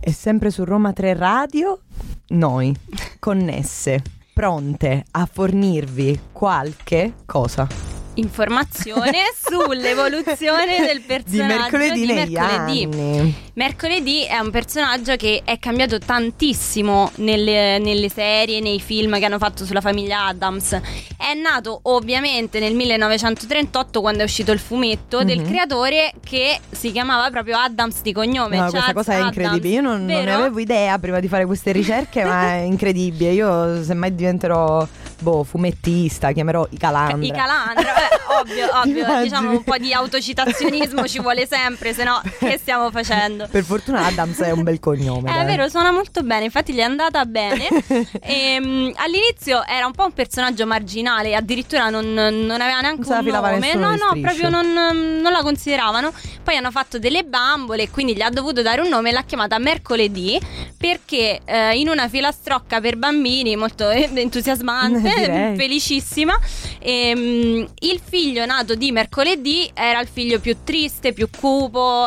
è 0.00 0.10
sempre 0.10 0.50
su 0.50 0.64
Roma 0.64 0.92
3 0.92 1.14
Radio, 1.14 1.82
noi, 2.30 2.74
connesse, 3.20 4.02
pronte 4.34 5.04
a 5.12 5.28
fornirvi 5.30 6.22
qualche 6.32 7.12
cosa. 7.24 7.68
Informazione 8.14 9.26
sull'evoluzione 9.40 10.84
del 10.84 10.98
Di 10.98 11.06
personaggio 11.06 11.54
mercoledì 11.54 12.00
di 12.00 12.12
negli 12.12 12.36
mercoledì. 12.36 13.46
Mercoledì 13.58 14.22
è 14.22 14.38
un 14.38 14.52
personaggio 14.52 15.16
che 15.16 15.42
è 15.44 15.58
cambiato 15.58 15.98
tantissimo 15.98 17.10
nelle, 17.16 17.80
nelle 17.80 18.08
serie, 18.08 18.60
nei 18.60 18.78
film 18.78 19.18
che 19.18 19.24
hanno 19.24 19.38
fatto 19.38 19.64
sulla 19.64 19.80
famiglia 19.80 20.26
Adams. 20.26 20.80
È 21.16 21.34
nato 21.34 21.80
ovviamente 21.82 22.60
nel 22.60 22.76
1938 22.76 24.00
quando 24.00 24.20
è 24.20 24.24
uscito 24.24 24.52
il 24.52 24.60
fumetto 24.60 25.24
del 25.24 25.40
Mhm. 25.40 25.46
creatore 25.48 26.12
che 26.22 26.60
si 26.70 26.92
chiamava 26.92 27.28
proprio 27.30 27.56
Adams 27.58 28.00
di 28.02 28.12
cognome. 28.12 28.58
No, 28.58 28.70
Charles 28.70 28.92
questa 28.92 28.92
cosa 28.92 29.12
è 29.14 29.22
incredibile. 29.26 29.74
Io 29.74 29.80
non, 29.80 30.04
non 30.04 30.22
ne 30.22 30.32
avevo 30.32 30.60
idea 30.60 30.96
prima 31.00 31.18
di 31.18 31.26
fare 31.26 31.44
queste 31.44 31.72
ricerche, 31.72 32.22
ma 32.22 32.52
è 32.52 32.58
incredibile. 32.62 33.32
Io 33.32 33.82
semmai 33.82 34.14
diventerò 34.14 34.86
boh, 35.18 35.42
fumettista, 35.42 36.30
chiamerò 36.30 36.64
i 36.70 36.78
Calandra. 36.78 37.26
I 37.26 37.30
Calandra, 37.32 37.82
beh, 37.82 38.34
ovvio, 38.40 38.68
ovvio, 38.72 39.22
diciamo 39.22 39.50
un 39.50 39.64
po' 39.64 39.76
di 39.78 39.92
autocitazionismo 39.92 41.08
ci 41.08 41.18
vuole 41.18 41.44
sempre, 41.44 41.92
se 41.92 42.04
no 42.04 42.20
che 42.38 42.56
stiamo 42.56 42.90
facendo? 42.92 43.47
Per 43.50 43.64
fortuna 43.64 44.06
Adams 44.06 44.40
è 44.40 44.50
un 44.50 44.62
bel 44.62 44.78
cognome. 44.78 45.30
Eh, 45.30 45.32
dai. 45.32 45.42
È 45.42 45.46
vero, 45.46 45.68
suona 45.68 45.90
molto 45.90 46.22
bene, 46.22 46.44
infatti 46.44 46.72
gli 46.72 46.78
è 46.78 46.82
andata 46.82 47.24
bene. 47.24 47.66
Ehm, 48.20 48.92
all'inizio 48.96 49.64
era 49.64 49.86
un 49.86 49.92
po' 49.92 50.04
un 50.04 50.12
personaggio 50.12 50.66
marginale, 50.66 51.34
addirittura 51.34 51.88
non, 51.88 52.12
non 52.12 52.60
aveva 52.60 52.80
neanche 52.80 53.08
Non 53.08 53.24
un 53.24 53.32
nome. 53.32 53.74
No, 53.74 53.90
no, 53.90 54.20
proprio 54.20 54.50
non, 54.50 54.72
non 54.72 55.32
la 55.32 55.40
consideravano. 55.42 56.12
Poi 56.42 56.56
hanno 56.56 56.70
fatto 56.70 56.98
delle 56.98 57.24
bambole 57.24 57.84
e 57.84 57.90
quindi 57.90 58.14
gli 58.14 58.20
ha 58.20 58.30
dovuto 58.30 58.62
dare 58.62 58.80
un 58.80 58.88
nome 58.88 59.10
e 59.10 59.12
l'ha 59.12 59.24
chiamata 59.24 59.58
Mercoledì 59.58 60.38
perché 60.76 61.40
eh, 61.44 61.78
in 61.78 61.88
una 61.88 62.08
filastrocca 62.08 62.80
per 62.80 62.96
bambini 62.96 63.56
molto 63.56 63.90
eh, 63.90 64.08
entusiasmante, 64.14 65.54
felicissima, 65.56 66.38
ehm, 66.78 67.66
il 67.80 68.00
figlio 68.02 68.46
nato 68.46 68.74
di 68.74 68.92
mercoledì 68.92 69.68
era 69.74 70.00
il 70.00 70.08
figlio 70.10 70.38
più 70.38 70.56
triste, 70.64 71.12
più 71.12 71.28
cupo 71.36 72.06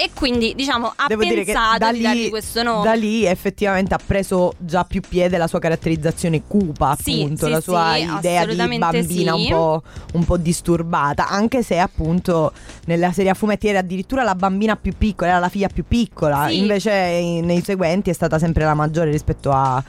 e 0.00 0.10
quindi 0.14 0.54
diciamo 0.54 0.77
ha 0.86 1.06
Devo 1.08 1.22
dire 1.22 1.44
che 1.44 1.52
pensato 1.52 1.78
da 1.78 1.92
di 1.92 2.00
dargli 2.02 2.22
lì, 2.24 2.28
questo 2.30 2.62
nome. 2.62 2.84
da 2.84 2.94
lì 2.94 3.24
effettivamente 3.24 3.94
ha 3.94 4.00
preso 4.04 4.54
già 4.58 4.84
più 4.84 5.00
piede 5.06 5.36
la 5.36 5.46
sua 5.46 5.58
caratterizzazione 5.58 6.42
cupa, 6.46 6.96
Sì, 7.00 7.22
appunto, 7.22 7.44
sì, 7.46 7.50
la 7.50 7.60
sua 7.60 7.92
sì, 7.96 8.02
idea 8.02 8.46
di 8.46 8.78
bambina 8.78 9.34
un, 9.34 9.48
po', 9.48 9.82
un 10.14 10.24
po' 10.24 10.36
disturbata, 10.36 11.28
anche 11.28 11.62
se 11.62 11.78
appunto 11.78 12.52
nella 12.86 13.12
serie 13.12 13.30
a 13.30 13.34
fumetti 13.34 13.68
era 13.68 13.80
addirittura 13.80 14.22
la 14.22 14.34
bambina 14.34 14.76
più 14.76 14.92
piccola, 14.96 15.30
era 15.30 15.38
la 15.40 15.48
figlia 15.48 15.68
più 15.68 15.84
piccola, 15.86 16.50
invece 16.50 16.92
in- 16.92 17.44
nei 17.44 17.62
seguenti 17.62 18.10
è 18.10 18.12
stata 18.12 18.38
sempre 18.38 18.64
la 18.64 18.74
maggiore 18.74 19.10
rispetto 19.10 19.50
a 19.50 19.82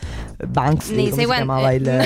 Banksy, 0.48 0.96
Nei 0.96 1.10
come 1.10 1.22
seguen- 1.22 1.40
si 1.40 1.44
chiamava 1.46 1.72
il... 1.74 2.02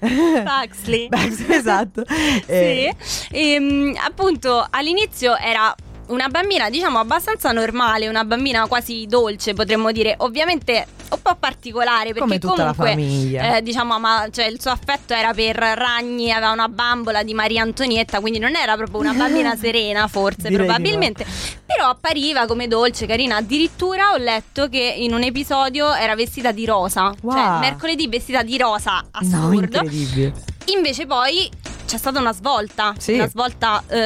Huxley. 0.64 1.08
Banksy, 1.08 1.52
esatto. 1.52 2.02
Eh, 2.46 2.94
Sì. 3.00 3.28
Ehm, 3.32 3.94
appunto 4.04 4.66
all'inizio 4.70 5.36
era 5.36 5.74
una 6.06 6.28
bambina 6.28 6.70
diciamo 6.70 6.98
abbastanza 6.98 7.50
normale, 7.52 8.08
una 8.08 8.24
bambina 8.24 8.66
quasi 8.66 9.06
dolce 9.08 9.54
potremmo 9.54 9.90
dire, 9.92 10.14
ovviamente 10.18 10.86
un 11.10 11.20
po' 11.22 11.36
particolare 11.38 12.06
perché 12.12 12.20
come 12.20 12.38
tutta 12.38 12.64
la 12.64 12.74
comunque 12.74 12.88
famiglia. 12.90 13.56
eh, 13.56 13.62
diciamo 13.62 13.98
ma, 13.98 14.26
cioè, 14.30 14.46
il 14.46 14.60
suo 14.60 14.70
affetto 14.72 15.12
era 15.14 15.32
per 15.32 15.54
Ragni, 15.56 16.32
aveva 16.32 16.50
una 16.50 16.68
bambola 16.68 17.22
di 17.22 17.34
Maria 17.34 17.62
Antonietta, 17.62 18.20
quindi 18.20 18.38
non 18.38 18.54
era 18.56 18.74
proprio 18.76 19.00
una 19.00 19.12
bambina 19.12 19.54
serena 19.56 20.08
forse 20.08 20.48
Direi 20.48 20.56
di 20.58 20.64
probabilmente, 20.64 21.24
però 21.64 21.88
appariva 21.90 22.46
come 22.46 22.66
dolce, 22.68 23.06
carina, 23.06 23.36
addirittura 23.36 24.10
ho 24.12 24.16
letto 24.16 24.68
che 24.68 24.94
in 24.98 25.12
un 25.14 25.22
episodio 25.22 25.92
era 25.94 26.14
vestita 26.14 26.50
di 26.52 26.64
rosa, 26.66 27.14
Wow. 27.22 27.32
cioè 27.32 27.58
mercoledì 27.60 28.08
vestita 28.08 28.42
di 28.42 28.58
rosa, 28.58 29.04
no, 29.20 29.38
assurdo. 29.38 29.54
incredibile. 29.78 30.32
Invece 30.74 31.06
poi 31.06 31.48
c'è 31.94 32.00
stata 32.00 32.18
una 32.18 32.32
svolta, 32.32 32.92
Sì. 32.98 33.12
una 33.14 33.28
svolta 33.28 33.82
eh, 33.86 33.98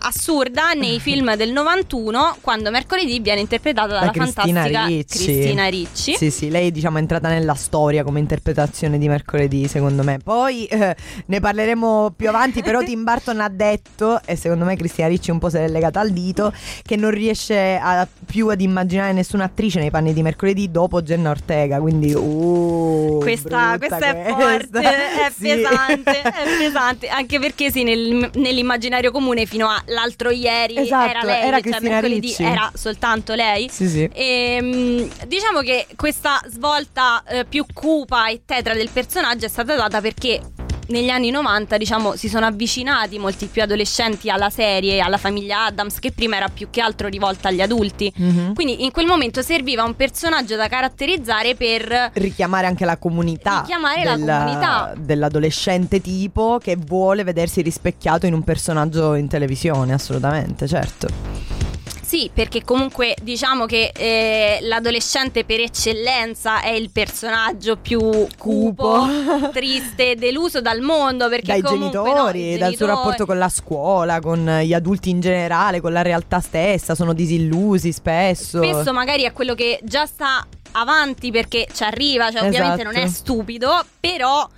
assurda 0.00 0.72
nei 0.72 0.98
film 0.98 1.36
del 1.36 1.52
91 1.52 2.36
quando 2.40 2.70
mercoledì 2.70 3.20
viene 3.20 3.40
interpretata 3.40 3.88
dalla 3.88 4.06
Da 4.06 4.10
Cristina 4.12 4.62
fantastica 4.62 4.86
Ricci. 4.86 5.24
Cristina 5.24 5.66
Ricci. 5.66 6.14
Sì, 6.16 6.30
sì, 6.30 6.48
lei 6.48 6.70
diciamo 6.72 6.96
è 6.96 7.00
entrata 7.00 7.28
nella 7.28 7.52
storia 7.54 8.02
come 8.02 8.18
interpretazione 8.18 8.96
di 8.96 9.08
mercoledì, 9.08 9.68
secondo 9.68 10.02
me. 10.02 10.18
Poi 10.24 10.64
eh, 10.64 10.96
ne 11.26 11.40
parleremo 11.40 12.14
più 12.16 12.28
avanti, 12.30 12.62
però 12.62 12.82
Tim 12.82 13.04
Burton 13.04 13.40
ha 13.40 13.48
detto, 13.50 14.20
e 14.24 14.36
secondo 14.36 14.64
me 14.64 14.74
Cristina 14.76 15.06
Ricci 15.08 15.30
un 15.30 15.38
po' 15.38 15.50
se 15.50 15.58
l'è 15.60 15.68
legata 15.68 16.00
al 16.00 16.10
dito, 16.12 16.50
che 16.82 16.96
non 16.96 17.10
riesce 17.10 17.78
a- 17.80 18.08
più 18.24 18.48
ad 18.48 18.62
immaginare 18.62 19.12
nessuna 19.12 19.44
attrice 19.44 19.80
nei 19.80 19.90
panni 19.90 20.14
di 20.14 20.22
mercoledì 20.22 20.70
dopo 20.70 21.02
Jenna 21.02 21.28
Ortega, 21.28 21.78
quindi 21.78 22.14
uh, 22.14 23.18
Questa, 23.20 23.76
questa 23.76 23.98
è 23.98 24.32
questa. 24.32 24.34
forte, 24.34 24.80
è 24.80 25.32
Sì. 25.34 25.42
pesante, 25.48 26.22
è 26.22 26.56
pesante, 26.58 27.08
anche 27.14 27.33
perché 27.38 27.70
sì, 27.70 27.82
nel- 27.82 28.30
nell'immaginario 28.34 29.10
comune 29.10 29.46
fino 29.46 29.68
all'altro 29.68 30.30
ieri 30.30 30.76
Esatto, 30.76 31.08
era 31.10 31.22
lei, 31.22 31.46
era 31.46 31.60
cioè 31.60 31.80
mercoledì 31.80 32.20
Ricci. 32.28 32.42
era 32.42 32.70
soltanto 32.74 33.34
lei. 33.34 33.68
Sì, 33.70 33.88
sì. 33.88 34.08
Ehm, 34.12 35.08
diciamo 35.26 35.60
che 35.60 35.86
questa 35.96 36.40
svolta 36.48 37.22
eh, 37.28 37.44
più 37.44 37.64
cupa 37.72 38.28
e 38.28 38.42
tetra 38.44 38.74
del 38.74 38.90
personaggio 38.92 39.46
è 39.46 39.48
stata 39.48 39.74
data 39.76 40.00
perché 40.00 40.40
negli 40.88 41.08
anni 41.08 41.30
90 41.30 41.76
diciamo 41.78 42.14
si 42.16 42.28
sono 42.28 42.46
avvicinati 42.46 43.18
molti 43.18 43.46
più 43.46 43.62
adolescenti 43.62 44.30
alla 44.30 44.50
serie, 44.50 45.00
alla 45.00 45.16
famiglia 45.16 45.64
Adams 45.66 45.98
che 45.98 46.12
prima 46.12 46.36
era 46.36 46.48
più 46.48 46.68
che 46.70 46.80
altro 46.80 47.08
rivolta 47.08 47.48
agli 47.48 47.60
adulti. 47.60 48.12
Mhm. 48.14 48.54
Quindi 48.54 48.84
in 48.84 48.90
quel 48.90 49.06
momento 49.06 49.42
serviva 49.42 49.82
un 49.82 49.94
personaggio 49.96 50.56
da 50.56 50.68
caratterizzare 50.68 51.54
per 51.54 52.10
richiamare 52.14 52.66
anche 52.66 52.84
la 52.84 52.96
comunità, 52.96 53.60
Richiamare 53.60 54.04
la 54.04 54.16
della- 54.16 54.38
comunità. 54.38 54.92
dell'adolescente 54.96 56.00
tipo 56.00 56.58
che 56.62 56.76
vuole 56.76 57.24
vedersi 57.24 57.62
rispecchiato 57.62 58.26
in 58.26 58.34
un 58.34 58.42
personaggio 58.42 59.14
in 59.14 59.28
televisione, 59.28 59.92
assolutamente, 59.92 60.66
certo. 60.66 61.63
Sì, 62.00 62.30
perché 62.32 62.62
comunque 62.62 63.16
diciamo 63.22 63.66
che 63.66 63.90
eh, 63.96 64.58
l'adolescente 64.62 65.44
per 65.44 65.60
eccellenza 65.60 66.60
è 66.60 66.70
il 66.70 66.90
personaggio 66.90 67.76
più 67.76 68.26
cupo, 68.38 69.06
triste, 69.52 70.14
deluso 70.14 70.60
dal 70.60 70.80
mondo 70.80 71.28
perché 71.28 71.52
Dai 71.52 71.62
comunque, 71.62 71.98
no, 71.98 72.04
genitori, 72.04 72.50
dal 72.50 72.58
suo 72.58 72.86
genitori- 72.86 72.90
rapporto 72.90 73.26
con 73.26 73.38
la 73.38 73.48
scuola, 73.48 74.20
con 74.20 74.60
gli 74.62 74.72
adulti 74.74 75.10
in 75.10 75.20
generale, 75.20 75.80
con 75.80 75.92
la 75.92 76.02
realtà 76.02 76.40
stessa, 76.40 76.94
sono 76.94 77.12
disillusi 77.12 77.90
spesso. 77.92 78.62
Spesso 78.62 78.92
magari 78.92 79.22
è 79.22 79.32
quello 79.32 79.54
che 79.54 79.80
già 79.82 80.06
sta 80.06 80.46
avanti 80.72 81.30
perché 81.30 81.66
ci 81.72 81.82
arriva, 81.84 82.30
cioè 82.30 82.46
ovviamente 82.46 82.82
Esatto. 82.82 82.96
non 82.96 83.02
è 83.02 83.08
stupido, 83.08 83.84
però 83.98 84.48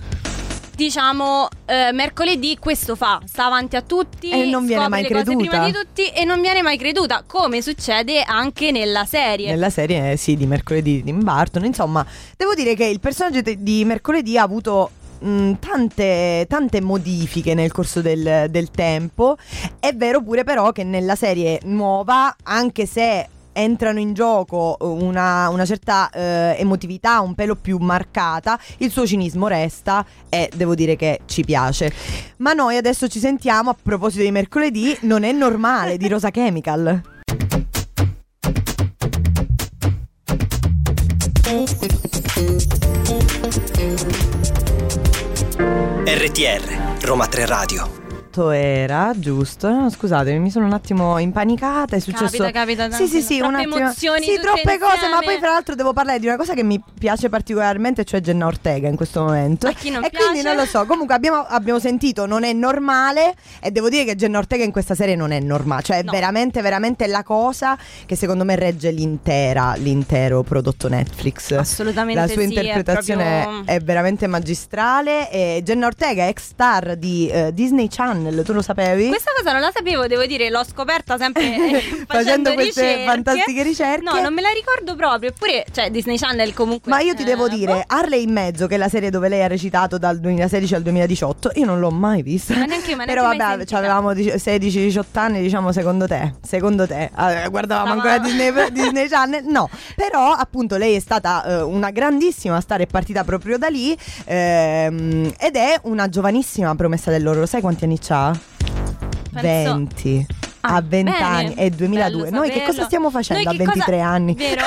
diciamo 0.77 1.49
eh, 1.65 1.91
mercoledì 1.93 2.59
questo 2.61 2.95
fa, 2.95 3.21
sta 3.25 3.47
avanti 3.47 3.77
a 3.77 3.83
tutti 3.83 4.29
E 4.29 4.45
non 4.45 4.67
viene 4.67 4.89
mai 4.89 5.05
creduta. 5.05 5.37
prima 5.49 5.67
di 5.67 5.73
tutti 5.73 6.07
e 6.09 6.25
non 6.25 6.41
viene 6.41 6.63
mai 6.63 6.77
creduta, 6.77 7.25
come 7.27 7.63
succede 7.63 8.23
anche 8.23 8.71
nella 8.71 9.05
serie. 9.07 9.49
Nella 9.49 9.71
serie, 9.71 10.13
eh, 10.13 10.17
sì, 10.17 10.37
di 10.37 10.47
mercoledì 10.47 10.97
di 10.97 11.05
Tim 11.05 11.25
Burton. 11.25 11.65
Insomma, 11.65 12.07
devo 12.37 12.55
dire 12.55 12.75
che 12.75 12.85
il 12.85 13.01
personaggio 13.01 13.41
di 13.43 13.85
mercoledì 13.85 14.37
ha 14.37 14.43
avuto 14.43 14.91
mh, 15.19 15.53
tante, 15.59 16.47
tante 16.49 16.81
modifiche 16.83 17.55
nel 17.55 17.73
corso 17.73 18.03
del, 18.03 18.47
del 18.51 18.71
tempo. 18.71 19.37
È 19.81 19.93
vero 19.95 20.23
pure, 20.23 20.45
però, 20.45 20.73
che 20.73 20.85
nella 20.85 21.15
serie 21.17 21.59
nuova, 21.65 22.37
anche 22.43 22.85
se 22.87 23.29
entrano 23.57 23.99
in 23.99 24.13
gioco 24.13 24.77
una, 24.81 25.49
una 25.49 25.65
certa 25.65 26.11
eh, 26.11 26.57
emotività 26.59 27.21
un 27.21 27.35
pelo 27.35 27.57
più 27.57 27.79
marcata, 27.79 28.61
il 28.79 28.91
suo 28.91 29.07
cinismo 29.07 29.49
resta 29.49 30.05
e 30.29 30.51
devo 30.55 30.75
dire 30.75 30.95
che 30.95 31.21
ci 31.25 31.43
piace. 31.43 31.91
Ma 32.39 32.53
noi 32.53 32.77
adesso 32.77 33.09
ci 33.09 33.19
sentiamo 33.19 33.71
a 33.71 33.77
proposito 33.81 34.23
di 34.23 34.31
mercoledì, 34.31 34.97
non 35.03 35.23
è 35.23 35.33
normale 35.33 35.97
di 35.97 36.07
Rosa 36.09 36.31
Chemical. 36.31 37.15
RTR, 46.05 47.05
Roma 47.05 47.27
3 47.27 47.47
Radio. 47.47 48.06
Era 48.51 49.13
giusto. 49.17 49.89
Scusatemi, 49.91 50.39
mi 50.39 50.51
sono 50.51 50.67
un 50.67 50.73
attimo 50.73 51.19
impanicata. 51.19 51.97
È 51.97 51.99
successo. 51.99 52.43
Capita, 52.45 52.51
capita 52.51 52.91
Sì, 52.91 53.07
sì, 53.07 53.21
sì, 53.23 53.39
troppe 53.39 53.55
un 53.55 53.61
attimo. 53.61 53.77
emozioni 53.77 54.25
Sì, 54.25 54.39
troppe 54.41 54.79
cose, 54.79 55.09
ma 55.09 55.17
insieme. 55.17 55.25
poi 55.25 55.39
fra 55.39 55.51
l'altro 55.53 55.75
devo 55.75 55.93
parlare 55.93 56.19
di 56.19 56.27
una 56.27 56.37
cosa 56.37 56.55
che 56.55 56.63
mi 56.63 56.83
piace 56.99 57.29
particolarmente, 57.29 58.05
cioè 58.05 58.21
Jenna 58.21 58.47
Ortega 58.47 58.89
in 58.89 58.97
questo 58.97 59.23
momento. 59.23 59.67
A 59.69 59.73
chi 59.73 59.91
non 59.91 60.05
e 60.05 60.11
piace? 60.11 60.27
quindi 60.27 60.43
non 60.47 60.57
lo 60.57 60.65
so. 60.67 60.85
Comunque 60.87 61.15
abbiamo, 61.15 61.39
abbiamo 61.47 61.79
sentito 61.79 62.27
Non 62.27 62.45
è 62.45 62.53
normale 62.53 63.35
e 63.61 63.71
devo 63.71 63.89
dire 63.89 64.05
che 64.05 64.15
Jenna 64.17 64.39
Ortega 64.39 64.65
in 64.65 64.73
questa 64.73 64.95
serie 64.95 65.15
non 65.17 65.31
è 65.33 65.41
normale, 65.41 65.83
cioè 65.83 65.99
è 65.99 66.03
No. 66.03 66.13
veramente 66.13 66.61
veramente 66.63 67.07
la 67.07 67.23
cosa 67.23 67.77
che 68.07 68.17
secondo 68.17 68.45
me 68.45 68.55
regge 68.57 68.91
l'intera 68.91 69.75
l'intero 69.77 70.43
prodotto 70.43 70.89
Netflix. 70.89 71.53
Assolutamente 71.53 72.21
La 72.21 72.27
sua 72.27 72.37
sì, 72.37 72.43
è 72.43 72.45
interpretazione 72.45 73.41
è, 73.41 73.43
proprio- 73.45 73.79
veramente 73.85 74.27
magistrale. 74.27 75.31
E 75.31 75.61
Jenna 75.65 75.87
Ortega, 75.87 76.27
ex 76.29 76.43
star 76.43 76.97
di 76.97 77.29
eh, 77.29 77.53
Disney 77.53 77.89
Channel, 77.89 78.26
Channel, 78.29 78.45
tu 78.45 78.53
lo 78.53 78.63
sapevi? 78.63 79.09
Questa 79.09 79.31
cosa 79.37 79.53
non 79.53 79.61
la 79.61 79.71
sapevo, 79.73 80.07
devo 80.07 80.27
dire, 80.27 80.51
l'ho 80.51 80.65
scoperta 80.65 81.17
sempre 81.19 81.43
eh, 81.45 81.81
facendo, 82.07 82.07
Facendo 82.07 82.53
queste 82.55 82.81
ricerche. 82.83 83.05
fantastiche 83.05 83.63
ricerche. 83.63 84.03
No, 84.05 84.21
non 84.21 84.35
me 84.35 84.41
la 84.41 84.51
ricordo 84.51 84.95
proprio. 84.97 85.31
Eppure, 85.31 85.65
cioè, 85.73 85.91
Disney 85.91 86.17
Channel 86.19 86.53
comunque. 86.55 86.91
Ma 86.91 87.01
io 87.01 87.15
ti 87.15 87.25
devo 87.25 87.47
eh, 87.47 87.51
dire, 87.51 87.73
boh. 87.73 87.85
Harley 87.87 88.23
in 88.23 88.33
mezzo, 88.33 88.67
che 88.67 88.75
è 88.75 88.79
la 88.79 88.89
serie 88.89 89.11
dove 89.11 89.29
lei 89.29 89.43
ha 89.43 89.47
recitato 89.47 89.99
dal 89.99 90.19
2016 90.19 90.75
al 90.75 90.83
2018, 90.83 91.53
io 91.55 91.65
non 91.65 91.79
l'ho 91.81 91.91
mai 91.91 92.23
vista. 92.23 92.55
Ma 92.57 92.65
neanche 92.65 92.91
io, 92.91 92.97
ma 92.97 93.05
Però 93.05 93.23
neanche 93.23 93.39
mai 93.39 93.47
vabbè, 93.49 93.69
sentita. 93.69 93.79
avevamo 93.79 94.13
16-18 94.13 95.05
anni, 95.15 95.41
diciamo, 95.43 95.73
secondo 95.73 96.07
te? 96.07 96.35
Secondo 96.43 96.87
te? 96.87 97.11
Guardavamo 97.51 98.01
Stava- 98.01 98.13
ancora 98.13 98.19
Disney, 98.19 98.71
Disney 98.73 99.09
Channel? 99.09 99.45
No, 99.45 99.69
però 99.95 100.31
appunto 100.33 100.77
lei 100.77 100.95
è 100.95 101.01
stata 101.01 101.45
eh, 101.45 101.63
una 101.63 101.91
grandissima 101.91 102.61
star, 102.61 102.81
è 102.81 102.87
partita 102.87 103.25
proprio 103.25 103.59
da 103.59 103.69
lì 103.69 103.97
ehm, 104.25 105.33
ed 105.39 105.57
è 105.57 105.79
una 105.83 106.09
giovanissima 106.09 106.75
promessa 106.75 107.11
dell'oro. 107.11 107.47
Sai 107.47 107.61
quanti 107.61 107.85
anni 107.85 107.99
ha? 108.17 108.39
Penso- 109.41 109.73
20. 109.75 110.27
Ah, 110.69 110.77
a 110.77 110.81
20 110.85 111.11
bene. 111.13 111.25
anni, 111.25 111.55
è 111.55 111.71
2002. 111.71 112.23
Bello 112.25 112.37
Noi 112.39 112.51
che 112.51 112.63
cosa 112.65 112.85
stiamo 112.87 113.09
facendo 113.09 113.49
a 113.49 113.53
che 113.53 113.59
cosa- 113.59 113.71
23 113.73 114.01
anni? 114.01 114.35
Vero, 114.35 114.63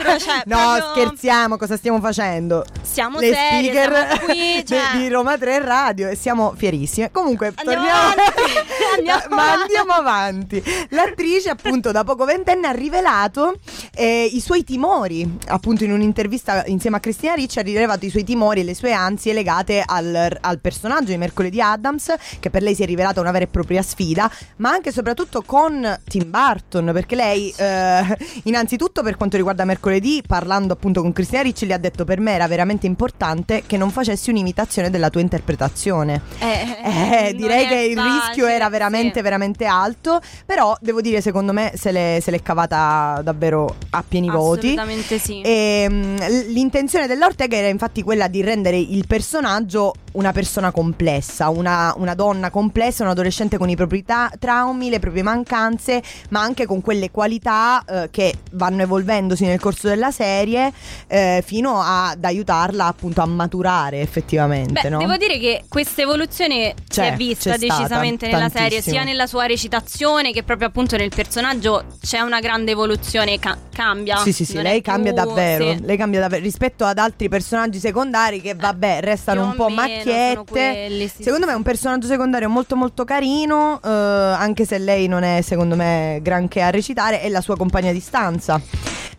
24, 0.00 0.18
cioè. 0.24 0.42
No, 0.46 0.56
proprio- 0.78 0.90
scherziamo, 1.04 1.56
cosa 1.58 1.76
stiamo 1.76 2.00
facendo? 2.00 2.64
Siamo 2.80 3.18
Le 3.18 3.34
serie, 3.34 3.70
speaker 3.72 4.20
qui, 4.24 4.64
cioè. 4.66 4.80
di 4.96 5.08
Roma 5.10 5.36
3 5.36 5.58
Radio 5.62 6.08
e 6.08 6.14
siamo 6.14 6.54
fierissime. 6.56 7.10
Comunque, 7.10 7.52
Andiamo 7.54 7.82
torniamo 7.82 8.14
andiamo 8.96 9.20
Ma 9.34 9.52
andiamo 9.52 9.92
avanti. 9.92 10.62
L'attrice, 10.90 11.50
appunto, 11.50 11.90
da 11.90 12.04
poco 12.04 12.24
ventenne 12.24 12.68
ha 12.68 12.72
rivelato 12.72 13.58
eh, 13.94 14.28
i 14.32 14.40
suoi 14.40 14.64
timori. 14.64 15.38
Appunto, 15.48 15.84
in 15.84 15.92
un'intervista 15.92 16.64
insieme 16.66 16.96
a 16.96 17.00
Cristina 17.00 17.34
Ricci 17.34 17.58
ha 17.58 17.62
rivelato 17.62 18.04
i 18.04 18.10
suoi 18.10 18.24
timori 18.24 18.60
e 18.60 18.64
le 18.64 18.74
sue 18.74 18.92
ansie 18.92 19.32
legate 19.32 19.82
al, 19.84 20.38
al 20.40 20.60
personaggio 20.60 21.10
di 21.10 21.16
Mercoledì 21.16 21.60
Adams, 21.60 22.14
che 22.38 22.50
per 22.50 22.62
lei 22.62 22.74
si 22.74 22.82
è 22.82 22.86
rivelata 22.86 23.20
una 23.20 23.30
vera 23.30 23.44
e 23.44 23.48
propria 23.48 23.82
sfida, 23.82 24.30
ma 24.56 24.70
anche 24.70 24.90
e 24.90 24.92
soprattutto 24.92 25.42
con 25.42 26.00
Tim 26.04 26.30
Burton, 26.30 26.90
perché 26.92 27.14
lei, 27.14 27.52
eh, 27.56 28.16
innanzitutto 28.44 29.02
per 29.02 29.16
quanto 29.16 29.36
riguarda 29.36 29.64
Mercoledì, 29.64 30.22
parlando 30.26 30.74
appunto 30.74 31.00
con 31.00 31.12
Cristina 31.12 31.42
Ricci, 31.42 31.66
le 31.66 31.74
ha 31.74 31.78
detto 31.78 32.04
per 32.04 32.20
me 32.20 32.32
era 32.32 32.46
veramente 32.46 32.86
importante 32.86 33.62
che 33.66 33.76
non 33.76 33.90
facessi 33.90 34.30
un'imitazione 34.30 34.90
della 34.90 35.10
tua 35.10 35.20
interpretazione. 35.20 36.20
Eh, 36.38 36.80
Eh, 36.82 37.34
direi 37.34 37.66
che 37.66 37.74
il 37.74 37.96
facile, 37.96 38.20
rischio 38.26 38.46
era 38.46 38.68
veramente, 38.68 38.81
sì. 39.18 39.22
veramente 39.22 39.66
alto. 39.66 40.20
Però 40.46 40.76
devo 40.80 41.00
dire, 41.00 41.20
secondo 41.20 41.52
me, 41.52 41.72
se 41.74 41.92
l'è, 41.92 42.18
se 42.20 42.30
l'è 42.30 42.42
cavata 42.42 43.20
davvero 43.22 43.76
a 43.90 44.04
pieni 44.06 44.30
voti. 44.30 44.66
Assolutamente 44.66 45.18
sì. 45.18 45.40
E, 45.40 45.86
l- 45.88 46.52
l'intenzione 46.52 47.06
dell'Ortega 47.06 47.56
era 47.56 47.68
infatti 47.68 48.02
quella 48.02 48.28
di 48.28 48.42
rendere 48.42 48.78
il 48.78 49.06
personaggio 49.06 49.92
una 50.12 50.32
persona 50.32 50.70
complessa, 50.70 51.48
una, 51.48 51.94
una 51.96 52.14
donna 52.14 52.50
complessa, 52.50 53.02
un 53.04 53.10
adolescente 53.10 53.58
con 53.58 53.68
i 53.68 53.76
propri 53.76 54.04
ta- 54.04 54.30
traumi, 54.38 54.88
le 54.90 54.98
proprie 54.98 55.22
mancanze, 55.22 56.02
ma 56.30 56.40
anche 56.40 56.66
con 56.66 56.80
quelle 56.80 57.10
qualità 57.10 57.84
eh, 57.84 58.08
che 58.10 58.34
vanno 58.52 58.82
evolvendosi 58.82 59.44
nel 59.44 59.60
corso 59.60 59.88
della 59.88 60.10
serie 60.10 60.72
eh, 61.06 61.42
fino 61.44 61.80
a- 61.80 62.10
ad 62.10 62.24
aiutarla 62.24 62.86
appunto 62.86 63.20
a 63.22 63.26
maturare 63.26 64.00
effettivamente. 64.00 64.80
Beh, 64.82 64.88
no? 64.88 64.98
devo 64.98 65.16
dire 65.16 65.38
che 65.38 65.64
questa 65.68 66.02
evoluzione 66.02 66.74
si 66.88 67.00
è 67.00 67.14
vista 67.16 67.52
c'è 67.52 67.58
stata, 67.58 67.76
decisamente 67.76 68.26
nella 68.26 68.48
serie, 68.48 68.68
tantissimo. 68.68 68.94
sia 68.96 69.04
nella 69.04 69.26
sua 69.26 69.46
recitazione 69.46 70.32
che 70.32 70.42
proprio 70.42 70.68
appunto 70.68 70.96
nel 70.96 71.10
personaggio 71.14 71.84
c'è 72.02 72.20
una 72.20 72.40
grande 72.40 72.72
evoluzione, 72.72 73.38
ca- 73.38 73.56
cambia. 73.72 74.16
Sì, 74.18 74.32
sì, 74.32 74.44
sì, 74.44 74.60
lei 74.60 74.80
più- 74.82 74.92
cambia 74.92 75.12
davvero. 75.12 75.72
sì. 75.72 75.84
Lei 75.84 75.96
cambia 75.96 76.20
davvero 76.20 76.42
rispetto 76.42 76.84
ad 76.84 76.98
altri 76.98 77.28
personaggi 77.28 77.78
secondari 77.78 78.40
che, 78.40 78.54
vabbè, 78.54 79.00
restano 79.00 79.40
più 79.40 79.50
un 79.50 79.56
po' 79.56 79.68
meno 79.68 80.01
macchiette. 80.10 80.44
quelli, 80.50 81.08
sì, 81.08 81.22
secondo 81.22 81.40
sì, 81.44 81.46
me 81.48 81.52
è 81.52 81.56
un 81.56 81.62
personaggio 81.62 82.06
secondario 82.06 82.48
molto, 82.48 82.76
molto 82.76 83.04
carino. 83.04 83.80
eh, 83.82 83.88
anche 83.88 84.64
se 84.64 84.78
lei 84.78 85.06
non 85.08 85.22
è, 85.22 85.40
secondo 85.42 85.76
me, 85.76 86.18
granché 86.22 86.60
a 86.62 86.70
recitare, 86.70 87.20
è 87.20 87.28
la 87.28 87.40
sua 87.40 87.56
compagna 87.56 87.92
di 87.92 88.00
stanza. 88.00 88.60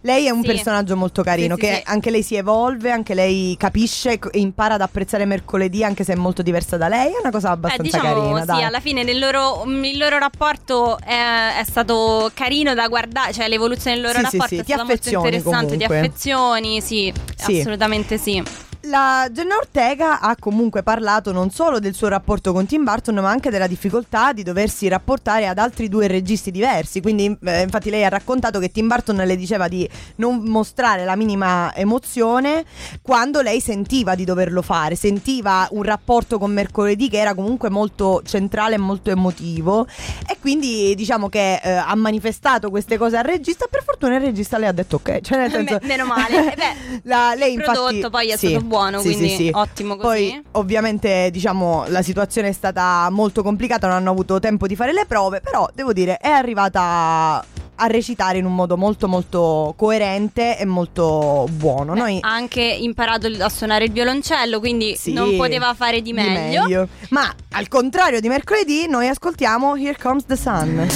Lei 0.05 0.25
è 0.25 0.31
un 0.31 0.41
Sì. 0.41 0.47
personaggio 0.47 0.97
molto 0.97 1.23
carino, 1.23 1.55
che 1.55 1.81
anche 1.85 2.11
lei 2.11 2.23
si 2.23 2.35
evolve, 2.35 2.91
anche 2.91 3.13
lei 3.13 3.55
capisce 3.57 4.11
e 4.19 4.19
impara 4.33 4.73
ad 4.73 4.81
apprezzare 4.81 5.23
mercoledì, 5.23 5.81
anche 5.81 6.03
se 6.03 6.11
è 6.11 6.15
molto 6.17 6.41
diversa 6.41 6.75
da 6.75 6.89
lei. 6.89 7.07
È 7.13 7.19
una 7.21 7.31
cosa 7.31 7.47
Eh, 7.49 7.51
abbastanza 7.53 7.97
diciamo 7.99 8.13
carina. 8.13 8.39
sì, 8.41 8.45
dai. 8.47 8.63
alla 8.65 8.79
fine 8.81 9.13
loro, 9.17 9.63
il 9.65 9.97
loro 9.97 10.17
rapporto 10.17 10.99
è, 10.99 11.57
è 11.57 11.63
stato 11.63 12.29
carino 12.33 12.73
da 12.73 12.89
guardare, 12.89 13.31
cioè 13.31 13.47
l'evoluzione 13.47 13.95
del 13.95 14.05
loro 14.05 14.21
rapporto 14.21 14.55
è 14.55 14.63
stata 14.63 14.75
molto 14.83 14.91
affezioni 14.93 15.25
interessante, 15.37 15.65
comunque. 15.73 15.99
affezioni, 15.99 16.81
sì, 16.81 17.13
Sì. 17.37 17.59
assolutamente 17.61 18.17
sì. 18.17 18.43
La 18.87 19.29
Jenna 19.31 19.55
Ortega 19.55 20.19
ha 20.19 20.35
comunque 20.37 20.83
parlato 20.83 21.31
non 21.31 21.51
solo 21.51 21.79
del 21.79 21.93
suo 21.93 22.09
rapporto 22.09 22.51
con 22.51 22.65
Tim 22.65 22.83
Burton, 22.83 23.15
ma 23.15 23.29
anche 23.29 23.49
della 23.49 23.65
difficoltà 23.65 24.33
di 24.33 24.43
doversi 24.43 24.89
rapportare 24.89 25.47
ad 25.47 25.57
altri 25.57 25.87
due 25.87 26.07
registi 26.07 26.51
diversi. 26.51 26.99
Quindi, 26.99 27.37
eh, 27.45 27.61
infatti, 27.61 27.89
lei 27.89 28.03
ha 28.03 28.09
raccontato 28.09 28.59
che 28.59 28.71
Tim 28.71 28.87
Burton 28.87 29.15
le 29.15 29.37
diceva 29.37 29.69
di 29.69 29.89
non 30.17 30.39
mostrare 30.43 31.05
la 31.05 31.15
minima 31.15 31.73
emozione 31.73 32.65
quando 33.01 33.39
lei 33.39 33.61
sentiva 33.61 34.15
di 34.15 34.25
doverlo 34.25 34.61
fare. 34.61 34.95
Sentiva 34.95 35.65
un 35.71 35.83
rapporto 35.83 36.37
con 36.37 36.51
mercoledì 36.51 37.07
che 37.09 37.19
era 37.19 37.33
comunque 37.33 37.69
molto 37.69 38.21
centrale 38.25 38.75
e 38.75 38.79
molto 38.79 39.09
emotivo. 39.11 39.87
E 40.27 40.37
quindi, 40.41 40.93
diciamo 40.93 41.29
che 41.29 41.61
eh, 41.63 41.71
ha 41.71 41.95
manifestato 41.95 42.69
queste 42.69 42.97
cose 42.97 43.15
al 43.15 43.23
regista. 43.23 43.65
Per 43.69 43.81
fortuna, 43.81 44.15
il 44.15 44.21
regista 44.21 44.57
le 44.57 44.67
ha 44.67 44.73
detto 44.73 44.97
ok. 44.97 45.21
Cioè, 45.21 45.37
nel 45.37 45.51
senso, 45.55 45.77
Me- 45.79 45.87
meno 45.87 46.05
male. 46.05 46.31
Eh 46.53 46.55
beh, 46.57 46.99
la- 47.03 47.33
lei 47.33 47.53
infatti 47.53 47.71
prodotto 47.71 48.09
poi 48.09 48.29
è 48.29 48.35
sì, 48.37 48.49
stato 48.49 48.65
buono, 48.65 48.72
sì, 48.99 49.13
quindi 49.13 49.29
sì, 49.29 49.35
sì. 49.35 49.51
ottimo 49.53 49.95
così. 49.95 50.07
Poi 50.07 50.43
ovviamente 50.51 51.29
diciamo 51.31 51.85
la 51.87 52.01
situazione 52.01 52.49
è 52.49 52.53
stata 52.53 53.07
molto 53.09 53.43
complicata, 53.43 53.87
non 53.87 53.97
hanno 53.97 54.11
avuto 54.11 54.39
tempo 54.39 54.67
di 54.67 54.75
fare 54.75 54.93
le 54.93 55.05
prove, 55.05 55.41
però 55.41 55.67
devo 55.73 55.93
dire 55.93 56.17
è 56.17 56.29
arrivata 56.29 57.43
a 57.75 57.87
recitare 57.87 58.37
in 58.37 58.45
un 58.45 58.53
modo 58.53 58.77
molto 58.77 59.07
molto 59.07 59.73
coerente 59.77 60.57
e 60.57 60.65
molto 60.65 61.47
buono. 61.51 61.93
Noi 61.93 62.19
ha 62.21 62.33
anche 62.33 62.61
imparato 62.61 63.27
a 63.39 63.49
suonare 63.49 63.85
il 63.85 63.91
violoncello, 63.91 64.59
quindi 64.59 64.95
Sì, 64.95 65.13
non 65.13 65.35
poteva 65.35 65.73
fare 65.73 66.01
di 66.01 66.13
meglio. 66.13 66.87
Ma 67.09 67.33
al 67.51 67.67
contrario 67.67 68.19
di 68.19 68.27
mercoledì 68.27 68.87
noi 68.87 69.07
ascoltiamo 69.07 69.75
Here 69.75 69.97
Comes 69.99 70.25
the 70.25 70.35
Sun. 70.35 70.87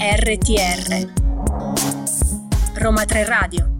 RTR 0.00 1.19
Roma 2.80 3.04
3 3.04 3.24
Radio 3.24 3.79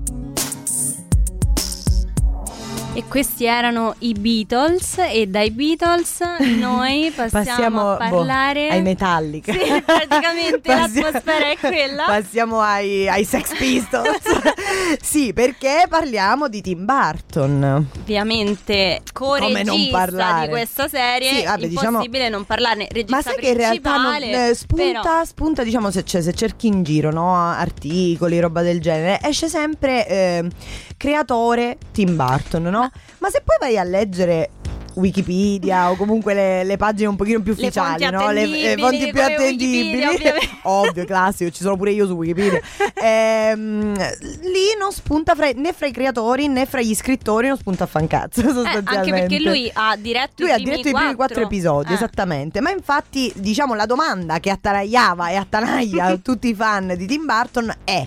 E 3.00 3.04
questi 3.08 3.46
erano 3.46 3.94
i 4.00 4.12
Beatles 4.12 4.98
e 4.98 5.26
dai 5.26 5.50
Beatles 5.52 6.18
noi 6.58 7.10
passiamo, 7.16 7.92
a 7.92 7.92
boh, 7.92 7.96
parlare 7.96 8.68
ai 8.68 8.82
Metallica. 8.82 9.52
Sì, 9.54 9.58
praticamente 9.82 10.68
l'atmosfera 10.74 11.50
è 11.50 11.56
quella. 11.58 12.04
Passiamo 12.04 12.60
ai, 12.60 13.08
ai 13.08 13.24
Sex 13.24 13.56
Pistols. 13.56 14.20
sì, 15.00 15.32
perché 15.32 15.86
parliamo 15.88 16.48
di 16.48 16.60
Tim 16.60 16.84
Burton. 16.84 17.88
Ovviamente 18.00 19.00
Come 19.14 19.38
non 19.62 19.76
co-regista 19.76 19.98
parlare? 19.98 20.42
di 20.46 20.52
questa 20.52 20.86
serie 20.88 21.30
Sì, 21.36 21.44
vabbè, 21.44 21.68
diciamo- 21.68 21.88
impossibile 21.88 22.28
non 22.28 22.44
parlarne. 22.44 22.86
Regista 22.90 23.16
Ma 23.16 23.22
sai 23.22 23.36
che 23.36 23.48
in 23.48 23.56
realtà 23.56 23.96
non, 23.96 24.22
eh, 24.22 24.54
spunta, 24.54 24.84
però- 25.00 25.24
spunta, 25.24 25.62
diciamo, 25.64 25.90
se, 25.90 26.02
c'è- 26.02 26.20
se 26.20 26.34
cerchi 26.34 26.66
in 26.66 26.82
giro, 26.82 27.10
no? 27.10 27.34
Articoli, 27.34 28.38
roba 28.40 28.60
del 28.60 28.78
genere, 28.82 29.20
esce 29.22 29.48
sempre 29.48 30.06
eh, 30.06 30.44
creatore 30.98 31.78
Tim 31.92 32.14
Burton, 32.14 32.64
no? 32.64 32.89
Ma 33.18 33.30
se 33.30 33.42
poi 33.42 33.56
vai 33.58 33.76
a 33.78 33.82
leggere 33.82 34.50
Wikipedia 35.00 35.90
o 35.90 35.96
comunque 35.96 36.34
le, 36.34 36.64
le 36.64 36.76
pagine 36.76 37.08
un 37.08 37.16
pochino 37.16 37.40
più 37.40 37.54
Le 37.56 37.60
ufficiali, 37.62 38.04
fonti 38.04 38.24
no? 38.24 38.30
le, 38.30 38.46
le 38.46 38.76
fonti 38.78 39.10
più 39.10 39.22
attendibili, 39.22 40.02
ovvio, 40.64 41.04
classico, 41.04 41.50
ci 41.50 41.62
sono 41.62 41.76
pure 41.76 41.90
io 41.92 42.06
su 42.06 42.12
Wikipedia. 42.14 42.60
Ehm, 43.02 43.94
lì 44.42 44.76
non 44.78 44.92
spunta 44.92 45.34
fra- 45.34 45.50
né 45.54 45.72
fra 45.72 45.86
i 45.86 45.92
creatori 45.92 46.48
né 46.48 46.66
fra 46.66 46.80
gli 46.80 46.94
scrittori, 46.94 47.48
non 47.48 47.56
spunta 47.56 47.84
a 47.84 47.86
fancazzo. 47.86 48.40
Eh, 48.40 48.44
Sostanzialmente. 48.44 48.96
anche 48.96 49.10
perché 49.10 49.38
lui 49.40 49.70
ha 49.72 49.96
diretto 49.96 50.42
Lui 50.42 50.48
i 50.48 50.52
ha 50.52 50.54
primi 50.54 50.70
diretto 50.70 50.88
i 50.88 50.92
primi 50.92 51.14
quattro 51.14 51.42
episodi, 51.42 51.92
Eh. 51.92 51.94
esattamente. 51.94 52.60
Ma 52.60 52.70
infatti, 52.70 53.32
diciamo, 53.36 53.74
la 53.74 53.86
domanda 53.86 54.38
che 54.40 54.50
attanagliava 54.50 55.30
e 55.30 55.36
attanaglia 55.36 56.16
tutti 56.22 56.48
i 56.48 56.54
fan 56.54 56.94
di 56.96 57.06
Tim 57.06 57.24
Burton 57.24 57.72
è: 57.84 58.06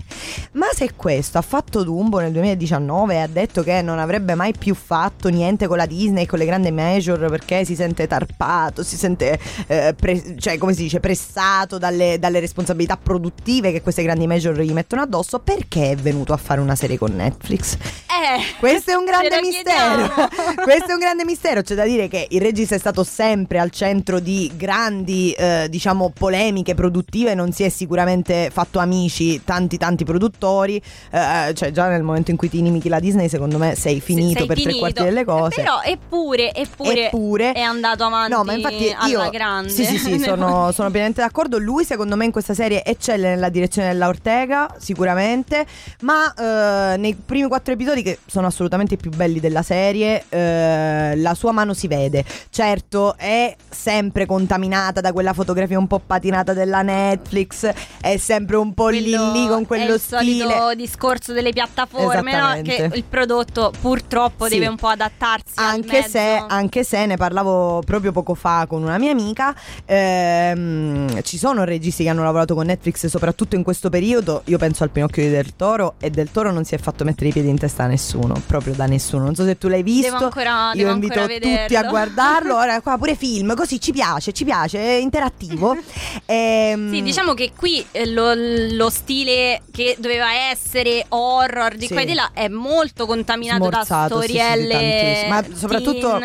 ma 0.52 0.66
se 0.74 0.92
questo 0.94 1.38
ha 1.38 1.42
fatto 1.42 1.82
Dumbo 1.82 2.18
nel 2.20 2.32
2019 2.32 3.14
e 3.14 3.18
ha 3.18 3.26
detto 3.26 3.62
che 3.62 3.82
non 3.82 3.98
avrebbe 3.98 4.34
mai 4.34 4.52
più 4.56 4.74
fatto 4.74 5.28
niente 5.28 5.66
con 5.66 5.76
la 5.76 5.86
Disney, 5.86 6.26
con 6.26 6.38
le 6.38 6.44
grandi 6.46 6.68
major, 6.84 7.30
perché 7.30 7.64
si 7.64 7.74
sente 7.74 8.06
tarpato, 8.06 8.82
si 8.82 8.96
sente, 8.96 9.38
eh, 9.66 9.94
pre- 9.98 10.36
cioè, 10.38 10.58
come 10.58 10.74
si 10.74 10.82
dice, 10.82 11.00
pressato 11.00 11.78
dalle, 11.78 12.18
dalle 12.18 12.40
responsabilità 12.40 12.96
produttive 12.96 13.72
che 13.72 13.82
queste 13.82 14.02
grandi 14.02 14.26
major 14.26 14.58
gli 14.60 14.72
mettono 14.72 15.02
addosso, 15.02 15.38
perché 15.38 15.92
è 15.92 15.96
venuto 15.96 16.32
a 16.32 16.36
fare 16.36 16.60
una 16.60 16.74
serie 16.74 16.98
con 16.98 17.14
Netflix? 17.14 17.74
Eh, 17.74 18.42
Questo 18.58 18.90
è 18.90 18.94
un 18.94 19.04
grande 19.04 19.40
mistero. 19.40 20.12
Questo 20.62 20.90
è 20.90 20.92
un 20.92 20.98
grande 20.98 21.24
mistero. 21.24 21.62
C'è 21.62 21.74
da 21.74 21.84
dire 21.84 22.08
che 22.08 22.26
il 22.30 22.40
regista 22.40 22.74
è 22.74 22.78
stato 22.78 23.04
sempre 23.04 23.58
al 23.58 23.70
centro 23.70 24.20
di 24.20 24.50
grandi, 24.56 25.32
eh, 25.32 25.66
diciamo, 25.68 26.12
polemiche 26.16 26.74
produttive. 26.74 27.34
Non 27.34 27.52
si 27.52 27.62
è 27.64 27.68
sicuramente 27.68 28.50
fatto 28.52 28.78
amici 28.78 29.42
tanti, 29.44 29.78
tanti 29.78 30.04
produttori. 30.04 30.22
produttori, 30.24 30.82
eh, 31.10 31.54
cioè 31.54 31.70
già 31.70 31.88
nel 31.88 32.02
momento 32.02 32.30
in 32.30 32.36
cui 32.36 32.48
ti 32.48 32.58
inimichi 32.58 32.88
la 32.88 33.00
Disney, 33.00 33.28
secondo 33.28 33.58
me 33.58 33.74
sei 33.74 34.00
finito 34.00 34.38
sei 34.38 34.46
per 34.46 34.56
tre 34.56 34.64
finito. 34.64 34.78
quarti 34.78 35.02
delle 35.02 35.24
cose. 35.24 35.56
Però 35.56 35.80
eppure, 35.82 36.54
eppure, 36.54 36.63
Eppure- 37.06 37.52
è 37.52 37.60
andato 37.60 38.04
avanti 38.04 38.32
No, 38.32 38.44
ma 38.44 38.52
infatti 38.54 38.94
alla 38.96 39.24
io 39.24 39.30
grande. 39.30 39.68
Sì, 39.70 39.84
sì, 39.84 39.98
sì, 39.98 40.18
sono, 40.22 40.70
sono 40.72 40.90
pienamente 40.90 41.20
d'accordo. 41.20 41.58
Lui, 41.58 41.84
secondo 41.84 42.16
me, 42.16 42.24
in 42.24 42.32
questa 42.32 42.54
serie 42.54 42.84
eccelle 42.84 43.28
nella 43.30 43.48
direzione 43.48 43.88
della 43.88 44.08
Ortega, 44.08 44.74
sicuramente. 44.78 45.66
Ma 46.00 46.32
eh, 46.34 46.96
nei 46.96 47.14
primi 47.14 47.48
quattro 47.48 47.72
episodi, 47.72 48.02
che 48.02 48.18
sono 48.26 48.46
assolutamente 48.46 48.94
i 48.94 48.96
più 48.96 49.10
belli 49.10 49.40
della 49.40 49.62
serie, 49.62 50.24
eh, 50.28 51.14
la 51.16 51.34
sua 51.34 51.52
mano 51.52 51.74
si 51.74 51.86
vede. 51.88 52.24
Certo, 52.50 53.16
è 53.16 53.54
sempre 53.68 54.26
contaminata 54.26 55.00
da 55.00 55.12
quella 55.12 55.32
fotografia 55.32 55.78
un 55.78 55.86
po' 55.86 56.00
patinata 56.04 56.52
della 56.52 56.82
Netflix. 56.82 57.70
È 58.00 58.16
sempre 58.16 58.56
un 58.56 58.72
po' 58.74 58.88
lì 58.88 59.02
Quello 59.02 59.32
lì 59.32 59.46
con 59.48 59.66
quello 59.66 59.94
il 59.94 60.00
stile. 60.00 60.20
solito 60.20 60.74
discorso 60.74 61.32
delle 61.32 61.50
piattaforme, 61.50 62.36
no? 62.36 62.62
che 62.62 62.90
il 62.92 63.04
prodotto 63.04 63.72
purtroppo 63.80 64.44
Sì. 64.46 64.54
deve 64.54 64.66
un 64.68 64.76
po' 64.76 64.88
adattarsi 64.88 65.54
Anche 65.56 66.02
se, 66.02 66.42
anche 66.54 66.84
se 66.84 67.04
ne 67.06 67.16
parlavo 67.16 67.82
proprio 67.84 68.12
poco 68.12 68.34
fa 68.34 68.66
con 68.68 68.82
una 68.82 68.98
mia 68.98 69.10
amica, 69.10 69.54
ehm, 69.84 71.22
ci 71.22 71.38
sono 71.38 71.64
registi 71.64 72.02
che 72.04 72.08
hanno 72.08 72.22
lavorato 72.22 72.54
con 72.54 72.66
Netflix, 72.66 73.06
soprattutto 73.06 73.56
in 73.56 73.62
questo 73.62 73.90
periodo. 73.90 74.42
Io 74.46 74.58
penso 74.58 74.82
al 74.84 74.90
Pinocchio 74.90 75.22
di 75.22 75.30
Del 75.30 75.56
Toro, 75.56 75.94
e 76.00 76.10
Del 76.10 76.30
Toro 76.30 76.52
non 76.52 76.64
si 76.64 76.74
è 76.74 76.78
fatto 76.78 77.04
mettere 77.04 77.30
i 77.30 77.32
piedi 77.32 77.48
in 77.48 77.58
testa 77.58 77.84
a 77.84 77.86
nessuno, 77.86 78.40
proprio 78.46 78.74
da 78.74 78.86
nessuno. 78.86 79.24
Non 79.24 79.34
so 79.34 79.44
se 79.44 79.56
tu 79.58 79.68
l'hai 79.68 79.82
visto. 79.82 80.10
Devo 80.12 80.24
ancora, 80.24 80.70
Io 80.72 80.82
devo 80.84 80.90
invito 80.92 81.20
ancora 81.20 81.38
tutti 81.38 81.76
a 81.76 81.82
guardarlo. 81.88 82.56
Ora 82.56 82.80
qua 82.80 82.96
pure 82.98 83.14
film, 83.14 83.54
così 83.54 83.80
ci 83.80 83.92
piace, 83.92 84.32
ci 84.32 84.44
piace, 84.44 84.78
è 84.78 84.92
interattivo. 85.00 85.76
Ehm, 86.26 86.90
Sì, 86.92 87.02
diciamo 87.02 87.34
che 87.34 87.52
qui 87.56 87.84
eh, 87.90 88.06
lo, 88.06 88.32
lo 88.34 88.88
stile 88.88 89.60
che 89.70 89.96
doveva 89.98 90.32
essere 90.50 91.04
horror 91.08 91.74
di 91.74 91.86
Sì. 91.86 91.92
qua 91.92 92.02
e 92.02 92.06
di 92.06 92.14
là 92.14 92.30
è 92.32 92.48
molto 92.48 93.04
contaminato 93.06 93.68
da 93.68 93.82
smorzato, 93.84 94.20
sì, 94.22 94.26
sì, 94.28 94.32
sì, 94.32 94.38
storielle. 94.38 94.72
tantissimo. 94.72 95.28
ma 95.28 95.56
soprattutto, 95.56 96.18
teen, 96.18 96.22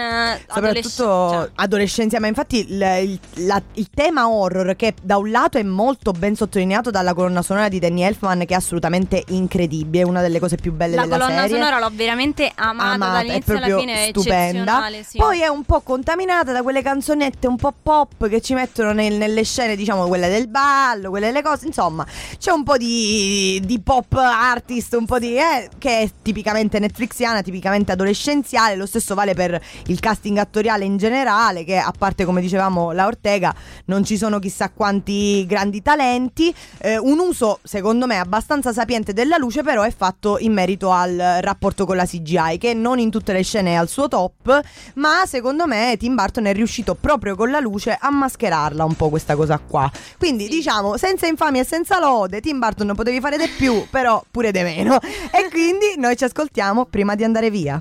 adolesc- 0.48 0.88
soprattutto 0.90 1.30
cioè, 1.32 1.50
adolescenza 1.56 2.20
ma 2.20 2.28
infatti 2.28 2.60
il, 2.70 2.82
il- 3.04 3.46
la- 3.46 3.62
il 3.74 3.90
tema 3.94 4.30
horror 4.30 4.76
che 4.76 4.94
da 5.02 5.18
un 5.18 5.30
lato 5.32 5.58
è 5.58 5.64
molto 5.64 6.12
ben 6.12 6.36
sottolineato 6.36 6.90
dalla 6.92 7.14
colonna 7.14 7.42
sonora 7.42 7.68
di 7.70 7.80
Danny 7.80 8.02
Elfman 8.04 8.40
che 8.40 8.54
è 8.54 8.58
assolutamente 8.58 9.24
incredibile 9.30 10.04
è 10.04 10.06
una 10.06 10.22
delle 10.22 10.40
cose 10.40 10.56
più 10.56 10.72
belle 10.74 10.96
la 10.96 11.04
della 11.04 11.18
colonna 11.18 11.42
serie 11.42 11.58
sonora 11.58 11.80
l'ho 11.80 11.92
veramente 11.94 12.52
amata, 12.56 12.94
Amata, 12.94 13.20
è 13.20 13.24
dall'inizio 13.26 13.54
alla 13.58 13.66
proprio 13.66 13.80
fine, 13.80 13.94
è 14.06 14.08
stupenda. 14.10 14.48
eccezionale, 14.48 15.04
sì. 15.04 15.18
Poi 15.18 15.42
è 15.42 15.48
un 15.48 15.64
po' 15.64 15.82
contaminata 15.82 16.52
da 16.52 16.62
quelle 16.62 16.82
canzonette 16.82 17.48
un 17.48 17.56
po' 17.56 17.74
pop 17.82 18.28
che 18.28 18.42
ci 18.42 18.54
mettono 18.54 18.92
nel- 18.94 19.14
nelle 19.16 19.44
scene, 19.44 19.76
diciamo, 19.76 20.08
quelle 20.08 20.30
del 20.30 20.48
ballo, 20.48 21.10
quelle 21.10 21.28
delle 21.28 21.42
cose. 21.42 21.66
Insomma, 21.68 22.06
c'è 22.38 22.52
un 22.52 22.64
po' 22.64 22.78
di, 22.78 23.62
di 23.64 23.80
pop 23.82 24.14
artist, 24.14 24.94
un 24.94 25.06
po' 25.06 25.20
di. 25.20 25.36
eh, 25.38 25.70
che 25.78 26.00
è 26.02 26.10
tipicamente 26.22 26.80
netflixiana, 26.80 27.42
tipicamente 27.42 27.92
adolescenziale. 27.92 28.76
Lo 28.76 28.86
stesso 28.86 29.16
vale 29.16 29.34
per 29.34 29.60
il 29.88 30.00
casting 30.10 30.38
attoriale 30.38 30.86
in 30.86 30.98
generale, 30.98 31.64
che 31.64 31.78
a 31.78 31.94
parte, 31.96 32.26
come 32.26 32.42
dicevamo, 32.42 32.92
la 32.94 33.06
Ortega, 33.06 33.54
non 33.86 34.04
ci 34.04 34.18
sono 34.18 34.40
chissà 34.40 34.72
quanti 34.72 35.46
grandi 35.46 35.84
talenti. 35.84 36.54
Eh, 36.80 36.98
un 36.98 37.20
uso, 37.20 37.60
secondo 37.62 38.08
me, 38.08 38.18
abbastanza 38.18 38.74
sapiente 38.74 39.14
della 39.14 39.38
luce, 39.38 39.62
però 39.62 39.84
è 39.84 39.94
fatto 39.96 40.38
in 40.40 40.52
merito 40.52 40.92
al 40.92 41.38
rapporto 41.42 41.86
con 41.86 41.96
la 41.96 42.06
CGI, 42.06 42.58
che 42.58 42.74
non 42.74 42.98
in 42.98 43.12
tutte 43.12 43.34
le 43.34 43.44
scene 43.44 43.72
è 43.72 43.76
al 43.76 43.88
suo 43.88 44.08
top, 44.08 44.60
ma 44.96 45.26
secondo 45.28 45.68
me 45.68 45.96
Tim 46.00 46.16
Burton 46.16 46.48
è 46.48 46.54
riuscito 46.54 46.96
proprio 46.96 47.36
con 47.36 47.52
la 47.52 47.60
luce 47.60 47.96
a 48.00 48.10
mascherarla 48.10 48.84
un 48.84 48.96
po' 48.96 49.10
questa 49.10 49.36
cosa 49.36 49.60
qua. 49.60 49.92
Quindi, 50.18 50.48
diciamo, 50.48 50.98
senza 50.98 51.28
infamia 51.28 51.62
e 51.62 51.66
senza 51.66 52.00
lode, 52.00 52.42
Tim 52.42 52.58
Burton 52.58 52.88
non 52.88 52.96
potevi 52.96 53.20
fare 53.20 53.38
di 53.38 53.48
più, 53.48 53.86
però 53.92 54.24
pure 54.32 54.52
di 54.52 54.64
meno. 54.64 54.98
E 55.32 55.48
quindi 55.50 55.94
noi 55.98 56.18
ci 56.18 56.24
ascoltiamo 56.24 56.86
prima 56.86 57.16
di 57.16 57.24
andare 57.24 57.50
via. 57.50 57.80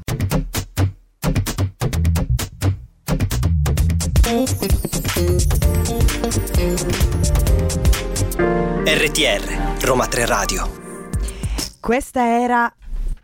RTR, 8.84 9.80
Roma 9.80 10.06
3 10.06 10.26
Radio. 10.26 10.70
Questa 11.80 12.22
era 12.26 12.70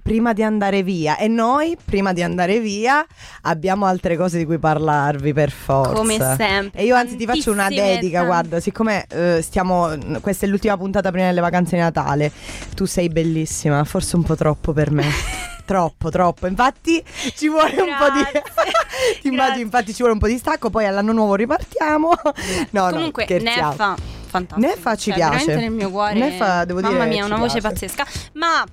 prima 0.03 0.33
di 0.33 0.43
andare 0.43 0.83
via 0.83 1.19
e 1.19 1.29
noi 1.29 1.77
prima 1.85 2.15
di 2.15 2.23
andare 2.23 2.59
via 2.59 3.05
abbiamo 3.43 3.85
altre 3.85 4.17
cose 4.17 4.39
di 4.39 4.47
cui 4.47 4.57
parlarvi 4.57 5.35
per 5.35 5.51
forza. 5.51 5.93
Come 5.93 6.17
sempre. 6.17 6.81
E 6.81 6.85
io 6.87 6.97
anzi 6.97 7.17
ti 7.17 7.27
faccio 7.27 7.53
una 7.53 7.69
dedica, 7.69 8.21
tan- 8.21 8.27
guarda, 8.27 8.61
siccome 8.61 9.05
eh, 9.11 9.41
stiamo 9.43 9.95
questa 10.23 10.47
è 10.47 10.49
l'ultima 10.49 10.79
puntata 10.79 11.11
prima 11.11 11.27
delle 11.27 11.43
vacanze 11.43 11.77
di 11.77 11.83
Natale. 11.83 12.33
Tu 12.75 12.87
sei 12.87 13.11
bellissima, 13.11 13.85
forse 13.85 14.17
un 14.17 14.23
po' 14.23 14.37
troppo 14.37 14.73
per 14.73 14.91
me. 14.91 15.53
Troppo, 15.65 16.11
troppo. 16.11 16.47
Infatti 16.47 17.03
ci 17.37 17.49
vuole 17.49 17.73
un 17.81 17.95
po' 17.99 18.11
di. 18.11 18.21
Grazie. 18.21 18.43
Ti 19.21 19.29
immagini, 19.29 19.37
Grazie. 19.37 19.63
infatti 19.63 19.91
ci 19.93 19.99
vuole 19.99 20.13
un 20.13 20.19
po' 20.19 20.27
di 20.27 20.37
stacco. 20.39 20.71
Poi 20.71 20.87
all'anno 20.87 21.13
nuovo 21.13 21.35
ripartiamo. 21.35 22.13
No, 22.71 22.89
Comunque, 22.91 23.27
no. 23.31 23.39
Neffa, 23.43 23.97
fantastico. 24.27 24.61
Neffa 24.61 24.97
ci 24.97 25.11
Cioè, 25.11 25.15
piace. 25.19 25.45
Veramente 25.47 25.69
nel 25.69 25.71
mio 25.71 25.91
cuore. 25.91 26.15
Neffa, 26.15 26.65
devo 26.65 26.81
Mamma 26.81 26.97
dire, 26.99 27.09
mia, 27.09 27.25
ci 27.25 27.31
una 27.31 27.37
voce 27.41 27.61
piace. 27.61 27.75
pazzesca. 27.75 28.07
Ma 28.35 28.65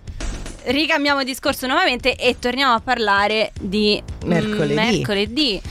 ricambiamo 0.66 1.24
discorso 1.24 1.66
nuovamente 1.68 2.16
e 2.16 2.38
torniamo 2.40 2.74
a 2.74 2.80
parlare 2.80 3.52
di 3.60 4.02
mm, 4.26 4.28
Mercoledì. 4.28 4.74
mercoledì. 4.74 5.62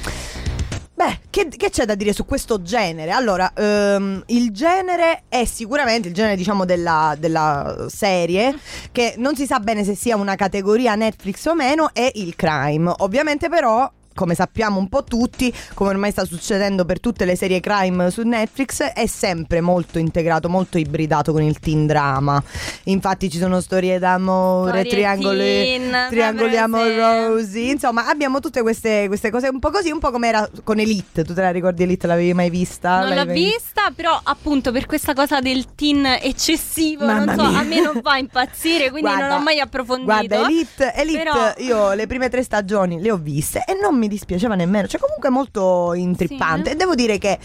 Beh, 1.00 1.18
che, 1.30 1.48
che 1.48 1.70
c'è 1.70 1.86
da 1.86 1.94
dire 1.94 2.12
su 2.12 2.26
questo 2.26 2.60
genere? 2.60 3.10
Allora, 3.10 3.54
ehm, 3.54 4.22
il 4.26 4.50
genere 4.50 5.22
è 5.30 5.46
sicuramente 5.46 6.08
il 6.08 6.14
genere, 6.14 6.36
diciamo, 6.36 6.66
della, 6.66 7.16
della 7.18 7.86
serie, 7.88 8.54
che 8.92 9.14
non 9.16 9.34
si 9.34 9.46
sa 9.46 9.60
bene 9.60 9.82
se 9.82 9.94
sia 9.94 10.16
una 10.16 10.34
categoria 10.34 10.94
Netflix 10.96 11.46
o 11.46 11.54
meno, 11.54 11.88
è 11.94 12.10
il 12.16 12.36
crime. 12.36 12.92
Ovviamente, 12.98 13.48
però. 13.48 13.90
Come 14.20 14.34
sappiamo 14.34 14.78
un 14.78 14.90
po' 14.90 15.02
tutti, 15.02 15.50
come 15.72 15.88
ormai 15.88 16.10
sta 16.10 16.26
succedendo 16.26 16.84
per 16.84 17.00
tutte 17.00 17.24
le 17.24 17.36
serie 17.36 17.58
crime 17.58 18.10
su 18.10 18.20
Netflix, 18.20 18.82
è 18.82 19.06
sempre 19.06 19.62
molto 19.62 19.98
integrato, 19.98 20.50
molto 20.50 20.76
ibridato 20.76 21.32
con 21.32 21.40
il 21.40 21.58
teen 21.58 21.86
drama. 21.86 22.42
Infatti 22.84 23.30
ci 23.30 23.38
sono 23.38 23.62
storie 23.62 23.98
d'amore, 23.98 24.72
Storie 24.72 24.90
triangoli, 24.90 25.38
teen, 25.38 26.06
triangoli 26.10 26.56
amorosi, 26.58 27.70
insomma 27.70 28.08
abbiamo 28.08 28.40
tutte 28.40 28.60
queste, 28.60 29.06
queste 29.08 29.30
cose 29.30 29.48
un 29.48 29.58
po' 29.58 29.70
così, 29.70 29.90
un 29.90 29.98
po' 29.98 30.10
come 30.10 30.28
era 30.28 30.46
con 30.64 30.78
Elite. 30.78 31.24
Tu 31.24 31.32
te 31.32 31.40
la 31.40 31.50
ricordi 31.50 31.84
Elite? 31.84 32.06
L'avevi 32.06 32.34
mai 32.34 32.50
vista? 32.50 33.00
Non 33.00 33.14
l'ho 33.14 33.24
mai- 33.24 33.32
vista, 33.32 33.90
però 33.96 34.20
appunto 34.22 34.70
per 34.70 34.84
questa 34.84 35.14
cosa 35.14 35.40
del 35.40 35.74
teen 35.74 36.04
eccessivo, 36.04 37.06
Mamma 37.06 37.24
non 37.24 37.38
so, 37.38 37.50
mia. 37.52 37.58
a 37.58 37.62
me 37.62 37.80
non 37.80 38.00
fa 38.02 38.18
impazzire, 38.18 38.90
quindi 38.90 39.08
Guarda, 39.08 39.28
non 39.28 39.40
ho 39.40 39.42
mai 39.42 39.60
approfondito. 39.60 40.04
Guarda, 40.12 40.46
Elite, 40.46 40.92
Elite 40.94 41.22
Però- 41.22 41.52
io 41.56 41.92
le 41.94 42.06
prime 42.06 42.28
tre 42.28 42.42
stagioni 42.42 43.00
le 43.00 43.10
ho 43.10 43.16
viste 43.16 43.64
e 43.66 43.78
non 43.80 43.96
mi 43.96 44.08
dispiaceva 44.10 44.54
nemmeno, 44.54 44.86
cioè 44.86 45.00
comunque 45.00 45.30
molto 45.30 45.94
intrippante. 45.94 46.70
Sì. 46.70 46.74
E 46.74 46.76
devo 46.76 46.94
dire 46.94 47.18
che 47.18 47.38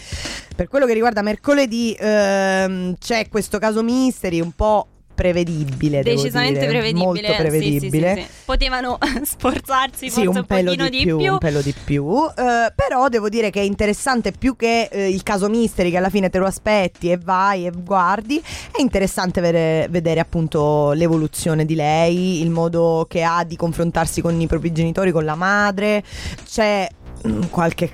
per 0.54 0.68
quello 0.68 0.84
che 0.84 0.92
riguarda 0.92 1.22
mercoledì 1.22 1.96
ehm, 1.98 2.96
c'è 2.98 3.28
questo 3.28 3.58
caso 3.58 3.82
mystery 3.82 4.40
un 4.40 4.52
po' 4.52 4.88
prevedibile, 5.16 6.02
Decisamente 6.02 6.60
dire, 6.60 6.70
prevedibile. 6.70 7.04
molto 7.04 7.24
Sì, 7.26 7.32
sì, 7.32 7.36
prevedibile. 7.36 8.14
sì, 8.14 8.20
sì. 8.20 8.26
Potevano 8.44 8.98
sforzarsi 9.24 10.10
Sì, 10.10 10.26
un 10.26 10.44
pelo 10.46 10.70
pochino 10.70 10.88
di 10.88 11.02
più, 11.02 11.32
un 11.32 11.38
pelo 11.38 11.60
di 11.62 11.74
più. 11.84 12.06
Eh, 12.28 12.72
però 12.74 13.08
devo 13.08 13.28
dire 13.28 13.50
che 13.50 13.60
è 13.60 13.64
interessante 13.64 14.30
più 14.30 14.54
che 14.54 14.88
eh, 14.92 15.08
il 15.08 15.22
caso 15.22 15.48
Mystery, 15.48 15.90
che 15.90 15.96
alla 15.96 16.10
fine 16.10 16.28
te 16.30 16.38
lo 16.38 16.46
aspetti 16.46 17.10
e 17.10 17.16
vai 17.16 17.66
e 17.66 17.72
guardi. 17.74 18.40
È 18.70 18.80
interessante 18.80 19.40
vedere, 19.40 19.88
vedere 19.88 20.20
appunto 20.20 20.92
l'evoluzione 20.92 21.64
di 21.64 21.74
lei, 21.74 22.42
il 22.42 22.50
modo 22.50 23.06
che 23.08 23.22
ha 23.22 23.42
di 23.44 23.56
confrontarsi 23.56 24.20
con 24.20 24.38
i 24.40 24.46
propri 24.46 24.70
genitori, 24.72 25.10
con 25.10 25.24
la 25.24 25.34
madre. 25.34 26.04
C'è 26.46 26.86
mm, 27.26 27.42
qualche 27.50 27.90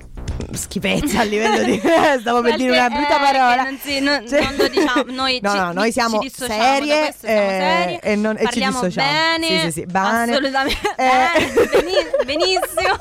schifezza 0.53 1.19
a 1.21 1.23
livello 1.23 1.63
di 1.63 1.79
stavo 2.19 2.41
per 2.41 2.55
dire 2.57 2.71
una 2.71 2.89
brutta 2.89 3.17
eh, 3.17 3.31
parola. 3.33 3.63
non 3.63 3.79
si- 3.81 3.99
non- 3.99 4.27
Cioè- 4.27 4.41
non 4.43 4.55
lo 4.57 4.67
diciamo, 4.67 5.03
noi 5.13 5.39
no 5.41 5.49
ci- 5.51 5.57
no 5.57 5.71
noi 5.73 5.91
siamo 5.91 6.21
serie, 6.29 7.13
siamo 7.17 7.35
eh, 7.39 7.47
seri, 7.49 7.99
e, 8.01 8.15
non, 8.15 8.35
e 8.37 8.47
ci 8.51 8.59
dissociamo. 8.59 9.07
bene 9.37 9.47
sì 9.47 9.59
sì 9.59 9.71
sì 9.71 9.85
bene. 9.85 10.31
assolutamente 10.31 10.89
Eh. 10.97 11.05
bene, 11.53 11.69
beni- 11.71 12.25
benissimo. 12.25 12.95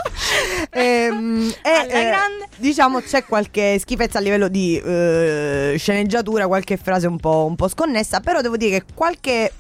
Ehm, 0.71 1.53
e, 1.63 1.71
eh, 1.89 2.13
diciamo 2.57 3.01
c'è 3.01 3.25
qualche 3.25 3.79
schifezza 3.79 4.19
a 4.19 4.21
livello 4.21 4.49
di 4.49 4.81
eh, 4.85 5.75
sceneggiatura, 5.79 6.47
qualche 6.47 6.77
frase 6.77 7.07
un 7.07 7.19
po', 7.19 7.45
un 7.49 7.57
po' 7.57 7.69
sconnessa, 7.69 8.21
però 8.21 8.41
devo 8.41 8.57
dire 8.57 8.79
che 8.81 8.85
qualche 8.95 9.53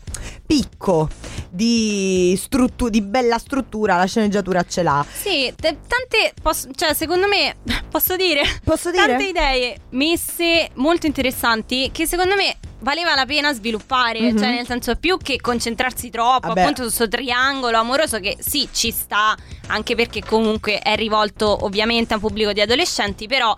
picco 0.46 1.08
di, 1.54 2.34
struttu- 2.40 2.88
di 2.88 3.02
bella 3.02 3.36
struttura 3.38 3.96
la 3.98 4.06
sceneggiatura 4.06 4.64
ce 4.64 4.82
l'ha. 4.82 5.04
sì 5.12 5.52
te- 5.54 5.78
tante 5.86 6.32
posso- 6.42 6.68
cioè 6.74 6.94
secondo 6.94 7.26
me 7.28 7.56
posso 7.90 8.16
dire 8.16 8.40
Posso 8.64 8.90
dire? 8.90 9.06
tante 9.06 9.24
idee 9.26 9.76
messe 9.90 10.70
molto 10.76 11.04
interessanti 11.06 11.90
che 11.92 12.06
secondo 12.06 12.34
me 12.36 12.56
valeva 12.78 13.14
la 13.14 13.26
pena 13.26 13.52
sviluppare, 13.52 14.32
Mhm. 14.32 14.38
cioè 14.38 14.48
nel 14.48 14.66
senso 14.66 14.96
più 14.96 15.16
che 15.18 15.40
concentrarsi 15.40 16.10
troppo 16.10 16.48
Vabbè. 16.48 16.60
appunto 16.62 16.82
su 16.82 16.88
questo 16.96 17.08
triangolo 17.08 17.76
amoroso 17.76 18.18
che 18.18 18.36
sì 18.40 18.66
ci 18.72 18.90
sta, 18.90 19.36
anche 19.68 19.94
perché 19.94 20.20
comunque 20.24 20.78
è 20.80 20.96
rivolto 20.96 21.64
ovviamente 21.64 22.12
a 22.14 22.16
un 22.16 22.22
pubblico 22.22 22.52
di 22.52 22.60
adolescenti, 22.60 23.28
però 23.28 23.54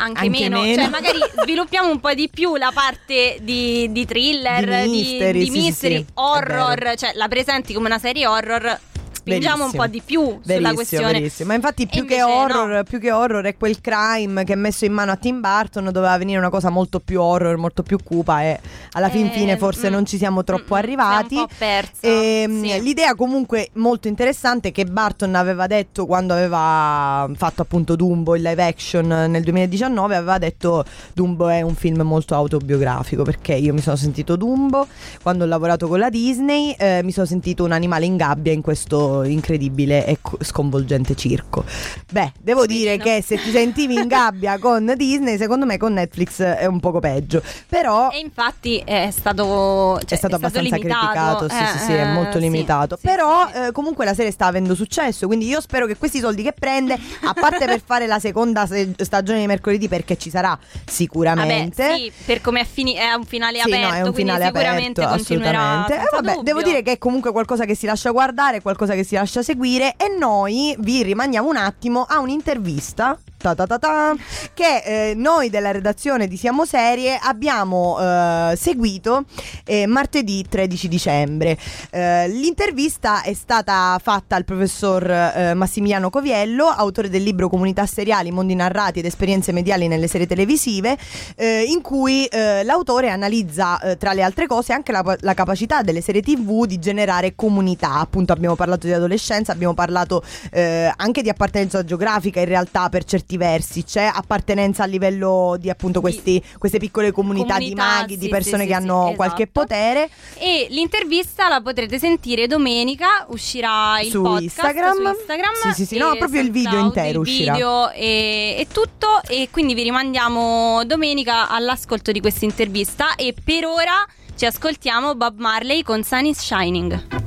anche, 0.00 0.26
Anche 0.26 0.40
meno. 0.40 0.60
meno. 0.62 0.82
Cioè, 0.82 0.90
magari 0.90 1.18
sviluppiamo 1.42 1.90
un 1.90 2.00
po' 2.00 2.12
di 2.14 2.28
più 2.28 2.56
la 2.56 2.70
parte 2.72 3.36
di, 3.42 3.90
di 3.92 4.04
thriller, 4.06 4.64
Di 4.84 4.90
di, 4.90 4.96
mystery, 4.96 5.38
di 5.38 5.44
sì, 5.44 5.50
sì, 5.52 5.58
mystery, 5.60 5.94
sì, 5.96 6.00
è 6.00 6.04
horror, 6.14 6.94
cioè 6.96 7.12
la 7.14 7.28
presenti 7.28 7.72
come 7.74 7.86
una 7.86 7.98
serie 7.98 8.26
horror. 8.26 8.80
Spingiamo 9.20 9.64
un 9.64 9.70
Verissimo. 9.70 9.82
po' 9.82 9.88
di 9.90 10.02
più 10.04 10.20
sulla 10.22 10.40
Verissimo, 10.44 10.74
questione. 10.74 11.12
verissimo. 11.12 11.48
Ma 11.48 11.54
infatti 11.54 11.86
più 11.86 12.02
E 12.04 12.06
che, 12.06 12.22
horror, 12.22 12.68
no. 12.68 12.82
più 12.84 12.98
che 12.98 13.12
horror 13.12 13.44
è 13.44 13.56
quel 13.56 13.80
crime 13.80 14.44
che 14.44 14.54
è 14.54 14.56
messo 14.56 14.86
in 14.86 14.92
mano 14.92 15.12
a 15.12 15.16
Tim 15.16 15.40
Burton 15.40 15.84
doveva 15.92 16.16
venire 16.16 16.38
una 16.38 16.48
cosa 16.48 16.70
molto 16.70 17.00
più 17.00 17.20
horror, 17.20 17.56
molto 17.56 17.82
più 17.82 17.98
cupa 18.02 18.42
e 18.42 18.58
alla 18.92 19.10
fin 19.10 19.26
Eh, 19.26 19.30
fine 19.30 19.56
forse 19.58 19.88
mm, 19.88 19.92
non 19.92 20.06
ci 20.06 20.16
siamo 20.16 20.42
troppo 20.42 20.74
mm, 20.74 20.76
mm, 20.78 20.80
arrivati. 20.82 21.34
un 21.36 21.46
po' 21.46 21.54
persa, 21.58 21.90
Ehm, 22.00 22.62
sì. 22.64 22.80
L'idea 22.82 23.14
comunque 23.14 23.68
molto 23.74 24.08
interessante 24.08 24.72
che 24.72 24.84
Barton 24.86 25.34
aveva 25.34 25.66
detto 25.66 26.06
quando 26.06 26.32
aveva 26.32 27.28
fatto 27.36 27.62
appunto 27.62 27.96
Dumbo 27.96 28.34
in 28.36 28.42
live 28.42 28.62
action 28.64 29.06
nel 29.06 29.42
2019, 29.42 30.16
aveva 30.16 30.38
detto 30.38 30.84
Dumbo 31.12 31.48
è 31.48 31.60
un 31.60 31.74
film 31.74 32.00
molto 32.02 32.34
autobiografico 32.34 33.22
perché 33.22 33.54
io 33.54 33.74
mi 33.74 33.80
sono 33.80 33.96
sentito 33.96 34.36
Dumbo 34.36 34.86
quando 35.22 35.44
ho 35.44 35.46
lavorato 35.46 35.86
con 35.88 35.98
la 35.98 36.08
Disney, 36.10 36.74
eh, 36.78 37.00
mi 37.02 37.12
sono 37.12 37.26
sentito 37.26 37.64
un 37.64 37.72
animale 37.72 38.06
in 38.06 38.16
gabbia 38.16 38.52
in 38.52 38.62
questo 38.62 39.09
incredibile 39.24 40.06
e 40.06 40.18
co- 40.20 40.38
sconvolgente 40.40 41.14
circo. 41.14 41.64
Beh, 42.12 42.32
devo 42.40 42.66
dire 42.66 42.96
no. 42.96 43.02
che 43.02 43.22
se 43.24 43.40
ti 43.40 43.50
sentivi 43.50 43.96
in 43.96 44.06
gabbia 44.08 44.58
con 44.60 44.92
Disney, 44.96 45.36
secondo 45.38 45.66
me 45.66 45.76
con 45.78 45.92
Netflix 45.92 46.40
è 46.42 46.66
un 46.66 46.80
poco 46.80 46.98
peggio. 47.00 47.42
Però 47.68 48.10
E 48.10 48.18
infatti 48.18 48.78
è 48.84 49.10
stato, 49.10 49.98
cioè, 50.00 50.04
è 50.10 50.16
stato 50.16 50.34
abbastanza 50.36 50.76
limitato. 50.76 51.06
criticato, 51.06 51.48
sì, 51.48 51.66
sì, 51.78 51.84
sì, 51.84 51.92
è 51.92 52.00
Eh, 52.02 52.04
molto 52.06 52.38
sì, 52.38 52.40
limitato. 52.40 52.96
sì, 52.96 53.06
Però 53.06 53.46
sì, 53.46 53.52
sì. 53.54 53.58
eh, 53.66 53.72
comunque 53.72 54.04
la 54.04 54.14
serie 54.14 54.30
sta 54.30 54.46
avendo 54.46 54.74
successo, 54.74 55.26
quindi 55.26 55.46
io 55.46 55.60
spero 55.60 55.86
che 55.86 55.96
questi 55.96 56.18
soldi 56.18 56.42
che 56.42 56.52
prende, 56.52 56.98
a 57.24 57.34
parte 57.34 57.64
per 57.66 57.80
fare 57.84 58.06
la 58.06 58.18
seconda 58.18 58.66
se- 58.66 58.94
stagione 58.98 59.40
di 59.40 59.46
mercoledì 59.46 59.88
perché 59.88 60.16
ci 60.16 60.30
sarà 60.30 60.58
sicuramente. 60.86 61.82
Vabbè, 61.86 61.96
sì, 61.98 62.12
per 62.24 62.40
come 62.40 62.60
è, 62.60 62.64
fini- 62.66 62.94
è 62.94 63.12
un 63.12 63.24
finale 63.24 63.58
Sì, 63.60 63.72
aperto, 63.72 63.88
no, 63.88 63.94
è 63.94 64.02
un 64.02 64.12
quindi 64.12 64.32
finale 64.32 64.44
sicuramente 64.46 65.00
aperto, 65.02 65.16
continuerà. 65.16 65.86
Eh, 65.86 66.08
vabbè, 66.10 66.38
devo 66.42 66.62
dire 66.62 66.82
che 66.82 66.92
è 66.92 66.98
comunque 66.98 67.32
qualcosa 67.32 67.64
che 67.64 67.74
si 67.74 67.86
lascia 67.86 68.10
guardare, 68.10 68.60
qualcosa 68.60 68.94
che 68.94 68.99
si 69.04 69.14
lascia 69.14 69.42
seguire 69.42 69.94
e 69.96 70.14
noi 70.16 70.74
vi 70.78 71.02
rimandiamo 71.02 71.48
un 71.48 71.56
attimo 71.56 72.04
a 72.08 72.18
un'intervista. 72.18 73.18
ta 73.40 73.54
ta 73.54 73.78
ta 73.78 74.14
che 74.52 74.82
eh, 74.84 75.14
noi 75.14 75.48
della 75.48 75.70
redazione 75.70 76.28
di 76.28 76.36
Siamo 76.36 76.66
Serie 76.66 77.18
abbiamo 77.18 77.96
eh, 77.98 78.54
seguito 78.56 79.24
eh, 79.64 79.86
martedì 79.86 80.44
13 80.46 80.88
dicembre. 80.88 81.56
Eh, 81.90 82.28
l'intervista 82.28 83.22
è 83.22 83.32
stata 83.32 83.98
fatta 84.02 84.36
al 84.36 84.44
professor 84.44 85.10
eh, 85.10 85.54
Massimiliano 85.54 86.10
Coviello, 86.10 86.66
autore 86.66 87.08
del 87.08 87.22
libro 87.22 87.48
Comunità 87.48 87.86
seriali, 87.86 88.30
mondi 88.30 88.54
narrati 88.54 88.98
ed 88.98 89.06
esperienze 89.06 89.52
mediali 89.52 89.88
nelle 89.88 90.06
serie 90.06 90.26
televisive, 90.26 90.98
eh, 91.36 91.62
in 91.62 91.80
cui 91.80 92.28
l'autore 92.30 93.10
analizza 93.10 93.78
tra 93.98 94.12
le 94.12 94.22
altre 94.22 94.46
cose 94.46 94.72
anche 94.72 94.92
la, 94.92 95.16
la 95.20 95.34
capacità 95.34 95.82
delle 95.82 96.00
serie 96.00 96.22
tv 96.22 96.66
di 96.66 96.78
generare 96.78 97.34
comunità. 97.34 97.94
Appunto 97.94 98.32
abbiamo 98.32 98.56
parlato 98.56 98.86
di 98.90 98.96
adolescenza, 98.96 99.52
abbiamo 99.52 99.74
parlato 99.74 100.22
eh, 100.52 100.92
anche 100.96 101.22
di 101.22 101.28
appartenenza 101.28 101.84
geografica 101.84 102.40
in 102.40 102.46
realtà 102.46 102.88
per 102.88 103.04
certi 103.04 103.36
versi, 103.36 103.84
c'è 103.84 104.10
appartenenza 104.12 104.82
a 104.82 104.86
livello 104.86 105.56
di 105.58 105.70
appunto 105.70 106.00
questi, 106.00 106.42
queste 106.58 106.78
piccole 106.78 107.12
comunità, 107.12 107.58
di 107.58 107.70
Comunità, 107.70 107.84
maghi, 107.84 108.16
di 108.16 108.24
sì, 108.24 108.30
persone 108.30 108.62
sì, 108.62 108.68
che 108.68 108.74
sì, 108.74 108.80
hanno 108.80 109.08
sì, 109.10 109.14
qualche 109.16 109.42
esatto. 109.42 109.60
potere. 109.60 110.10
E 110.38 110.66
l'intervista 110.70 111.48
la 111.48 111.60
potrete 111.60 111.98
sentire 111.98 112.46
domenica, 112.46 113.26
uscirà 113.28 114.00
il 114.00 114.10
Su 114.10 114.22
podcast 114.22 114.42
Instagram. 114.42 114.94
su 114.94 115.18
Instagram. 115.18 115.52
Sì, 115.62 115.72
sì, 115.72 115.86
sì, 115.86 115.98
no, 115.98 116.16
proprio 116.16 116.40
il 116.40 116.50
video 116.50 116.78
intero 116.78 117.10
il 117.10 117.16
uscirà. 117.18 117.52
video 117.52 117.90
e, 117.90 118.56
e 118.58 118.66
tutto 118.72 119.22
e 119.26 119.48
quindi 119.50 119.74
vi 119.74 119.82
rimandiamo 119.82 120.84
domenica 120.84 121.48
all'ascolto 121.48 122.12
di 122.12 122.20
questa 122.20 122.44
intervista 122.44 123.14
e 123.14 123.34
per 123.42 123.64
ora 123.64 124.06
ci 124.36 124.46
ascoltiamo 124.46 125.14
Bob 125.14 125.38
Marley 125.38 125.82
con 125.82 126.02
Sun 126.02 126.26
is 126.26 126.38
Shining. 126.38 127.19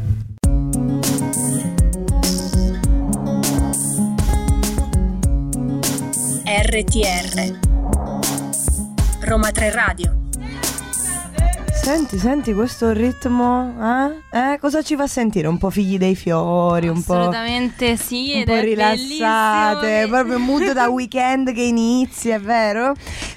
RTR 6.55 7.59
Roma 9.21 9.49
3 9.49 9.71
Radio 9.71 10.15
Senti, 11.73 12.19
senti 12.19 12.53
questo 12.53 12.91
ritmo, 12.91 13.73
eh? 14.31 14.53
Eh, 14.53 14.59
Cosa 14.59 14.83
ci 14.83 14.95
fa 14.95 15.07
sentire? 15.07 15.47
Un 15.47 15.57
po' 15.57 15.71
figli 15.71 15.97
dei 15.97 16.15
fiori, 16.15 16.87
un 16.87 17.03
po'... 17.03 17.13
Assolutamente 17.15 17.97
sì, 17.97 18.33
un 18.35 18.41
ed 18.41 18.45
po' 18.45 18.53
è 18.53 18.61
rilassate, 18.61 19.87
bellissimo. 19.87 20.07
proprio 20.15 20.39
mood 20.39 20.71
da 20.73 20.89
weekend 20.89 21.51
che 21.53 21.63
inizia, 21.63 22.35
è 22.35 22.39
vero? 22.39 22.93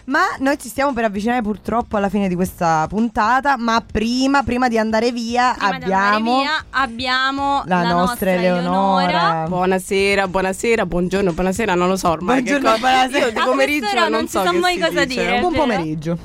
Ma 0.06 0.20
noi 0.38 0.56
ci 0.56 0.68
stiamo 0.68 0.92
per 0.92 1.02
avvicinare 1.02 1.42
purtroppo 1.42 1.96
alla 1.96 2.08
fine 2.08 2.28
di 2.28 2.36
questa 2.36 2.86
puntata, 2.88 3.56
ma 3.58 3.82
prima, 3.84 4.44
prima 4.44 4.68
di 4.68 4.78
andare 4.78 5.10
via 5.10 5.52
Prima 5.58 5.78
di 5.78 5.82
abbiamo 5.84 6.04
andare 6.04 6.42
via, 6.42 6.64
abbiamo 6.70 7.62
la, 7.66 7.82
nostra 7.82 8.30
Eleonora. 8.30 9.46
Buonasera, 9.48 10.28
buonasera, 10.28 10.86
buongiorno, 10.86 11.32
buonasera, 11.32 11.74
non 11.74 11.88
lo 11.88 11.96
so 11.96 12.10
ormai. 12.10 12.36
che 12.44 12.50
Buongiorno, 12.50 12.70
cosa- 12.76 12.88
buonasera. 12.88 13.26
Io 13.26 13.32
di 13.32 13.40
pomeriggio 13.40 13.98
non, 13.98 14.10
non 14.10 14.28
so 14.28 14.42
che 14.42 14.52
mai 14.52 14.78
cosa 14.78 15.04
dice. 15.04 15.20
dire. 15.24 15.40
Buon 15.40 15.52
pomeriggio. 15.54 16.18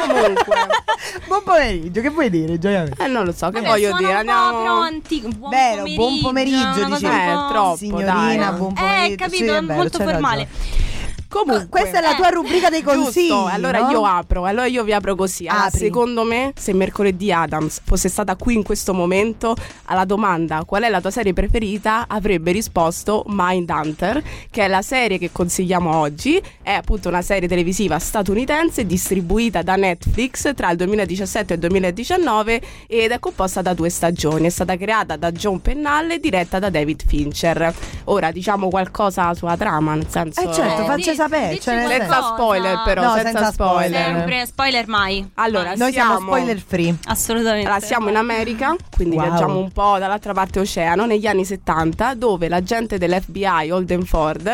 Comunque, 0.00 0.56
Buon 1.28 1.42
pomeriggio, 1.44 2.00
che 2.00 2.08
vuoi 2.10 2.30
dire, 2.30 2.58
Gioia? 2.58 2.88
eh, 2.98 3.06
non 3.06 3.24
lo 3.24 3.30
so, 3.30 3.46
che 3.50 3.60
Vabbè, 3.60 3.68
voglio 3.68 3.96
dire. 3.98 4.08
un 4.08 4.24
po' 4.24 4.32
Andiamo. 4.32 4.58
però 4.58 4.80
antico. 4.80 5.28
Buon 5.28 5.50
Vero, 5.50 5.76
pomeriggio, 5.76 6.00
buon 6.02 6.20
pomeriggio, 6.20 6.86
un 6.86 6.92
Eh, 6.92 7.32
po'- 7.34 7.48
troppo, 7.52 7.76
Signorina, 7.76 8.12
dai. 8.50 8.58
buon 8.58 8.72
pomeriggio. 8.74 9.12
Eh, 9.12 9.14
capito, 9.16 9.36
Sì, 9.36 9.42
è 9.44 9.60
vero, 9.62 9.74
molto 9.74 9.98
formale. 9.98 10.48
ragione. 10.50 10.86
Comunque, 11.28 11.68
Questa 11.68 11.98
è 11.98 12.00
la 12.00 12.14
tua 12.14 12.30
rubrica 12.30 12.70
dei 12.70 12.82
consigli. 12.82 13.28
Giusto, 13.28 13.46
allora 13.46 13.80
no? 13.80 13.90
io 13.90 14.04
apro, 14.04 14.44
allora 14.44 14.66
io 14.66 14.82
vi 14.84 14.92
apro 14.92 15.14
così. 15.14 15.46
Allora, 15.46 15.66
Apri. 15.66 15.78
secondo 15.78 16.22
me, 16.24 16.52
se 16.56 16.72
mercoledì 16.72 17.30
Adams 17.32 17.80
fosse 17.84 18.08
stata 18.08 18.34
qui 18.36 18.54
in 18.54 18.62
questo 18.62 18.94
momento, 18.94 19.54
alla 19.84 20.04
domanda 20.04 20.64
qual 20.64 20.82
è 20.82 20.88
la 20.88 21.00
tua 21.00 21.10
serie 21.10 21.32
preferita, 21.32 22.06
avrebbe 22.08 22.52
risposto 22.52 23.24
Mindhunter, 23.28 24.22
che 24.50 24.64
è 24.64 24.68
la 24.68 24.82
serie 24.82 25.18
che 25.18 25.30
consigliamo 25.30 25.94
oggi. 25.94 26.40
È 26.62 26.72
appunto 26.72 27.08
una 27.08 27.22
serie 27.22 27.48
televisiva 27.48 27.98
statunitense 27.98 28.86
distribuita 28.86 29.62
da 29.62 29.76
Netflix 29.76 30.54
tra 30.54 30.70
il 30.70 30.76
2017 30.78 31.52
e 31.52 31.56
il 31.56 31.60
2019 31.60 32.60
ed 32.86 33.10
è 33.10 33.18
composta 33.18 33.60
da 33.62 33.74
due 33.74 33.90
stagioni. 33.90 34.46
È 34.46 34.50
stata 34.50 34.76
creata 34.76 35.16
da 35.16 35.30
John 35.30 35.60
Pennalle 35.60 36.14
e 36.14 36.20
diretta 36.20 36.58
da 36.58 36.70
David 36.70 37.02
Fincher. 37.06 37.74
Ora 38.04 38.30
diciamo 38.30 38.68
qualcosa 38.68 39.34
sulla 39.34 39.56
trama, 39.56 39.94
nel 39.94 40.06
senso 40.08 40.40
Eh 40.40 40.52
certo, 40.52 40.82
Eh, 40.82 40.84
faccia 40.86 41.14
sapere. 41.22 41.48
dici 41.50 41.62
cioè, 41.62 41.86
senza 41.88 42.22
spoiler 42.22 42.82
però, 42.84 43.02
No, 43.02 43.12
senza, 43.14 43.30
senza 43.30 43.52
spoiler. 43.52 44.04
Sempre 44.04 44.46
spoiler 44.46 44.86
mai. 44.88 45.30
Allora, 45.34 45.68
Mai. 45.68 45.76
Noi 45.78 45.92
siamo 45.92 46.10
Siamo- 46.16 46.26
spoiler 46.26 46.62
free. 46.66 46.94
assolutamente. 47.06 47.68
Allora, 47.68 47.84
siamo 47.84 48.08
in 48.08 48.16
America, 48.16 48.76
quindi 48.94 49.16
Wow. 49.16 49.24
viaggiamo 49.26 49.58
un 49.58 49.70
po' 49.72 49.98
dall'altra 49.98 50.32
parte 50.32 50.60
oceano, 50.60 51.06
negli 51.06 51.26
anni 51.26 51.44
70, 51.44 52.14
dove 52.14 52.48
l'agente 52.48 52.98
dell'FBI 52.98 53.70
Holden 53.70 54.04
Ford 54.04 54.46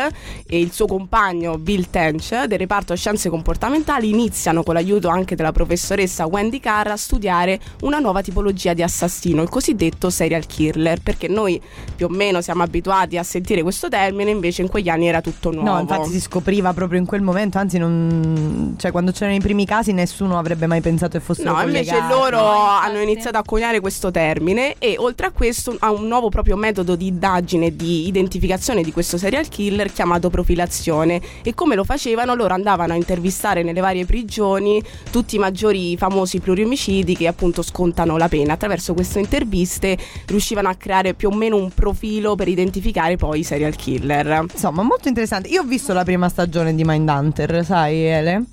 e 0.47 0.59
il 0.59 0.71
suo 0.71 0.87
compagno 0.87 1.57
Bill 1.57 1.87
Tench 1.89 2.43
del 2.45 2.57
reparto 2.59 2.95
scienze 2.95 3.29
comportamentali 3.29 4.09
iniziano 4.09 4.63
con 4.63 4.73
l'aiuto 4.73 5.07
anche 5.09 5.35
della 5.35 5.51
professoressa 5.51 6.25
Wendy 6.25 6.59
Carr 6.59 6.87
a 6.87 6.97
studiare 6.97 7.59
una 7.81 7.99
nuova 7.99 8.21
tipologia 8.21 8.73
di 8.73 8.81
assassino, 8.83 9.41
il 9.41 9.49
cosiddetto 9.49 10.09
serial 10.09 10.45
killer, 10.45 11.01
perché 11.01 11.27
noi 11.27 11.61
più 11.95 12.05
o 12.07 12.09
meno 12.09 12.41
siamo 12.41 12.63
abituati 12.63 13.17
a 13.17 13.23
sentire 13.23 13.61
questo 13.61 13.87
termine, 13.89 14.31
invece 14.31 14.61
in 14.61 14.69
quegli 14.69 14.89
anni 14.89 15.07
era 15.07 15.21
tutto 15.21 15.51
nuovo. 15.51 15.69
No, 15.69 15.79
infatti 15.79 16.09
si 16.09 16.19
scopriva 16.55 16.73
proprio 16.73 16.99
in 16.99 17.05
quel 17.05 17.21
momento, 17.21 17.57
anzi 17.57 17.77
non... 17.77 18.75
cioè 18.77 18.91
quando 18.91 19.11
c'erano 19.11 19.35
i 19.35 19.39
primi 19.39 19.65
casi 19.65 19.91
nessuno 19.91 20.37
avrebbe 20.37 20.67
mai 20.67 20.81
pensato 20.81 21.17
che 21.17 21.23
fossero 21.23 21.51
No, 21.53 21.61
invece 21.61 21.91
collegati. 21.91 22.13
loro 22.13 22.37
No, 22.37 22.51
infatti. 22.53 22.85
hanno 22.87 22.99
iniziato 22.99 23.37
a 23.37 23.43
coniare 23.43 23.79
questo 23.79 24.11
termine 24.11 24.75
e 24.79 24.95
oltre 24.97 25.27
a 25.27 25.31
questo 25.31 25.75
ha 25.79 25.91
un 25.91 26.07
nuovo 26.07 26.29
proprio 26.29 26.55
metodo 26.55 26.95
di 26.95 27.07
indagine, 27.07 27.75
di 27.75 28.07
identificazione 28.07 28.83
di 28.83 28.91
questo 28.91 29.17
serial 29.17 29.47
killer 29.47 29.91
chiamato 29.91 30.29
profilazione 30.29 31.21
e 31.43 31.53
come 31.53 31.75
lo 31.75 31.83
facevano 31.83 32.33
loro 32.35 32.53
andavano 32.53 32.93
a 32.93 32.95
intervistare 32.95 33.63
nelle 33.63 33.81
varie 33.81 34.05
prigioni 34.05 34.81
tutti 35.11 35.35
i 35.35 35.39
maggiori 35.39 35.97
famosi 35.97 36.39
pluriomicidi 36.39 37.15
che 37.15 37.27
appunto 37.27 37.61
scontano 37.61 38.17
la 38.17 38.27
pena. 38.29 38.53
Attraverso 38.53 38.93
queste 38.93 39.19
interviste 39.19 39.97
riuscivano 40.27 40.69
a 40.69 40.75
creare 40.75 41.13
più 41.13 41.29
o 41.29 41.35
meno 41.35 41.57
un 41.57 41.69
profilo 41.71 42.35
per 42.35 42.47
identificare 42.47 43.17
poi 43.17 43.39
i 43.39 43.43
serial 43.43 43.75
killer. 43.75 44.45
Insomma, 44.51 44.83
molto 44.83 45.07
interessante. 45.07 45.49
Io 45.49 45.61
ho 45.61 45.65
visto 45.65 45.93
la 45.93 46.03
prima 46.03 46.29
stagione 46.29 46.43
di 46.75 46.83
Mindhunter, 46.83 47.63
sai, 47.63 47.95
Ele? 47.95 48.43